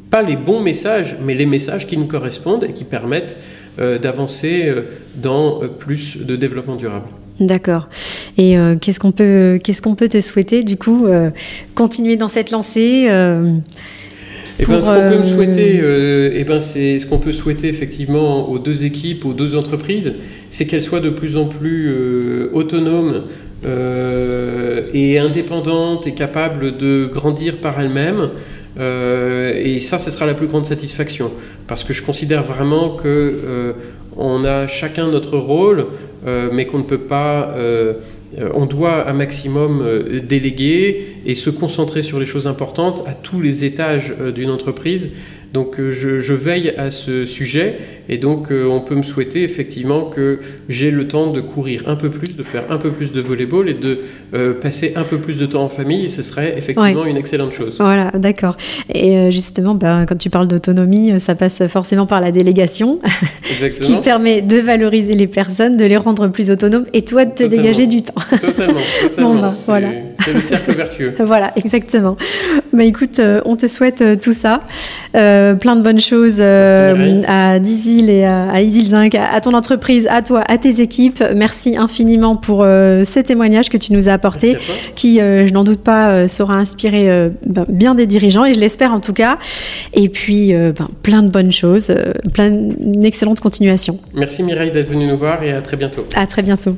pas 0.10 0.24
les 0.24 0.36
bons 0.36 0.62
messages, 0.62 1.16
mais 1.24 1.36
les 1.36 1.46
messages 1.46 1.86
qui 1.86 1.96
nous 1.96 2.08
correspondent 2.08 2.64
et 2.64 2.74
qui 2.74 2.84
permettent 2.84 3.38
euh, 3.78 4.00
d'avancer 4.00 4.74
dans 5.16 5.62
plus 5.78 6.18
de 6.18 6.36
développement 6.36 6.76
durable. 6.76 7.08
D'accord. 7.40 7.88
Et 8.38 8.58
euh, 8.58 8.76
qu'est-ce 8.80 9.00
qu'on 9.00 9.12
peut, 9.12 9.60
te 10.10 10.22
souhaiter 10.22 10.64
du 10.64 10.78
coup 10.78 11.06
euh, 11.06 11.30
Continuer 11.74 12.18
dans 12.18 12.28
cette 12.28 12.52
lancée 12.52 13.06
euh, 13.10 13.58
eh 14.60 14.66
ben, 14.66 14.82
ce 14.82 14.88
qu'on 14.88 15.10
peut 15.10 15.20
me 15.20 15.26
souhaiter, 15.26 15.82
eh 16.34 16.44
ben, 16.44 16.60
c'est 16.60 17.00
ce 17.00 17.06
qu'on 17.06 17.20
peut 17.20 17.32
souhaiter 17.32 17.68
effectivement 17.68 18.50
aux 18.50 18.60
deux 18.60 18.84
équipes, 18.84 19.26
aux 19.26 19.34
deux 19.34 19.56
entreprises, 19.56 20.14
c'est 20.50 20.66
qu'elles 20.66 20.82
soient 20.82 21.00
de 21.00 21.10
plus 21.10 21.38
en 21.38 21.46
plus 21.46 21.94
autonomes 22.54 23.24
et 24.94 25.20
indépendantes 25.20 26.08
et 26.08 26.14
capables 26.14 26.78
de 26.78 27.10
grandir 27.12 27.58
par 27.58 27.80
elles-mêmes. 27.80 28.30
et 28.80 29.80
ça, 29.80 29.98
ce 29.98 30.12
sera 30.12 30.26
la 30.26 30.34
plus 30.34 30.48
grande 30.48 30.66
satisfaction, 30.66 31.32
parce 31.68 31.84
que 31.84 31.94
je 31.94 32.04
considère 32.04 32.44
vraiment 32.44 32.90
que 32.92 33.76
on 34.20 34.44
a 34.44 34.68
chacun 34.68 35.08
notre 35.08 35.38
rôle, 35.38 35.88
euh, 36.28 36.50
mais 36.52 36.66
qu'on 36.66 36.80
ne 36.80 36.84
peut 36.84 37.00
pas... 37.00 37.54
Euh, 38.40 38.46
euh, 38.46 38.50
on 38.54 38.66
doit 38.66 39.08
un 39.10 39.14
maximum 39.14 39.84
déléguer 40.28 41.18
et 41.26 41.36
se 41.36 41.50
concentrer 41.50 42.04
sur 42.04 42.20
les 42.20 42.26
choses 42.26 42.48
importantes 42.48 43.04
à 43.08 43.14
tous 43.14 43.42
les 43.42 43.66
étages 43.66 44.14
d'une 44.34 44.50
entreprise. 44.50 45.12
Donc 45.54 45.80
euh, 45.80 45.92
je, 45.92 46.34
veille 46.34 46.70
à 46.78 46.92
ce 46.92 47.26
sujet 47.26 47.80
et 48.10 48.18
donc 48.18 48.52
euh, 48.52 48.68
on 48.68 48.82
peut 48.82 48.96
me 48.96 49.04
souhaiter 49.04 49.44
effectivement 49.44 50.06
que 50.06 50.40
j'ai 50.68 50.90
le 50.90 51.08
temps 51.08 51.32
de 51.32 51.42
courir 51.42 51.84
un 51.88 51.96
peu 51.96 52.10
plus, 52.10 52.36
de 52.36 52.44
faire 52.44 52.64
un 52.72 52.78
peu 52.78 52.92
plus 52.92 53.12
de 53.12 53.22
volleyball 53.22 53.70
et 53.70 53.76
de 53.76 54.00
euh, 54.34 54.54
passer 54.54 54.94
un 54.96 55.04
peu 55.04 55.20
plus 55.20 55.38
de 55.38 55.46
temps 55.46 55.64
en 55.64 55.70
famille. 55.70 56.06
Et 56.06 56.10
ce 56.10 56.24
serait 56.24 56.58
effectivement 56.58 57.06
une 57.06 57.18
excellente 57.18 57.54
chose. 57.54 57.76
Voilà, 57.80 58.12
d'accord. 58.16 58.58
Et 58.94 59.32
justement, 59.32 59.76
ben, 59.76 60.06
quand 60.08 60.18
tu 60.18 60.30
parles 60.30 60.48
d'autonomie, 60.48 61.20
ça 61.20 61.36
passe 61.36 61.68
forcément 61.68 62.08
par 62.08 62.20
la 62.20 62.32
délégation, 62.32 63.00
ce 63.44 63.80
qui 63.80 63.96
permet 63.98 64.42
de 64.42 64.58
valoriser 64.58 65.14
les 65.14 65.28
personnes, 65.28 65.78
de 65.78 65.86
les 65.86 65.98
rendre 65.98 66.28
plus 66.30 66.50
autonomes 66.50 66.86
et 66.94 67.04
toi 67.04 67.26
de 67.26 67.32
te 67.32 67.44
dégager 67.44 67.86
du 67.86 68.02
temps. 68.02 68.16
Totalement, 68.42 68.80
totalement. 69.02 69.36
Ben, 69.36 69.54
voilà. 69.66 69.90
C'est 70.26 70.34
le 70.34 70.42
cercle 70.42 70.74
vertueux. 70.74 71.14
voilà, 71.20 71.54
exactement. 71.56 72.18
Bah, 72.74 72.84
écoute, 72.84 73.22
on 73.46 73.56
te 73.56 73.68
souhaite 73.68 74.20
tout 74.20 74.34
ça. 74.34 74.64
Euh, 75.16 75.56
plein 75.56 75.76
de 75.76 75.82
bonnes 75.82 76.00
choses 76.00 76.38
euh, 76.40 77.24
à 77.28 77.60
Et 78.08 78.26
à, 78.26 78.62
Isil 78.62 78.88
Zinc, 78.88 79.16
à, 79.16 79.42
ton 79.42 79.54
entreprise, 79.54 80.08
à 80.10 80.22
toi, 80.22 80.44
à 80.48 80.58
tes 80.58 80.80
équipes. 80.80 81.24
Merci 81.36 81.76
infiniment 81.76 82.36
pour 82.36 82.62
euh, 82.64 83.04
ce 83.04 83.20
témoignage 83.20 83.70
que 83.70 83.78
tu 83.78 83.94
nous 83.94 84.08
as 84.08 84.14
apporté, 84.14 84.58
qui, 84.96 85.18
je 85.18 85.52
n'en 85.52 85.64
doute 85.64 85.82
pas, 85.82 86.28
saura 86.28 86.56
inspirer 86.56 87.30
ben, 87.46 87.66
bien 87.68 87.96
des 87.96 88.06
dirigeants, 88.06 88.46
et 88.46 88.54
je 88.54 88.60
l'espère 88.60 88.94
en 88.94 89.00
tout 89.00 89.14
cas. 89.14 89.40
Et 89.94 90.10
puis, 90.10 90.54
ben, 90.54 90.88
plein 91.02 91.24
de 91.24 91.30
bonnes 91.30 91.52
choses, 91.52 91.92
plein, 92.34 92.48
une 92.48 93.04
excellente 93.04 93.40
continuation. 93.40 94.00
Merci 94.14 94.44
Mireille 94.44 94.72
d'être 94.72 94.90
venue 94.90 95.08
nous 95.08 95.18
voir 95.18 95.44
et 95.44 95.52
à 95.52 95.62
très 95.62 95.78
bientôt. 95.78 96.06
À 96.16 96.28
très 96.28 96.44
bientôt. 96.44 96.76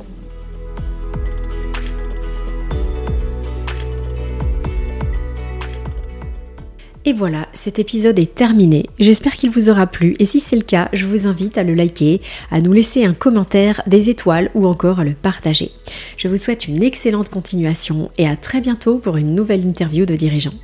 Et 7.04 7.12
voilà, 7.12 7.48
cet 7.52 7.80
épisode 7.80 8.18
est 8.20 8.32
terminé. 8.32 8.86
J'espère 9.00 9.32
qu'il 9.32 9.50
vous 9.50 9.68
aura 9.68 9.88
plu 9.88 10.14
et 10.20 10.26
si 10.26 10.38
c'est 10.38 10.54
le 10.54 10.62
cas, 10.62 10.88
je 10.92 11.06
vous 11.06 11.26
invite 11.26 11.58
à 11.58 11.64
le 11.64 11.74
liker, 11.74 12.20
à 12.52 12.60
nous 12.60 12.72
laisser 12.72 13.04
un 13.04 13.12
commentaire, 13.12 13.82
des 13.88 14.08
étoiles 14.08 14.50
ou 14.54 14.66
encore 14.66 15.00
à 15.00 15.04
le 15.04 15.14
partager. 15.14 15.72
Je 16.16 16.28
vous 16.28 16.36
souhaite 16.36 16.68
une 16.68 16.82
excellente 16.82 17.28
continuation 17.28 18.10
et 18.18 18.28
à 18.28 18.36
très 18.36 18.60
bientôt 18.60 18.98
pour 18.98 19.16
une 19.16 19.34
nouvelle 19.34 19.66
interview 19.66 20.06
de 20.06 20.14
dirigeants. 20.14 20.54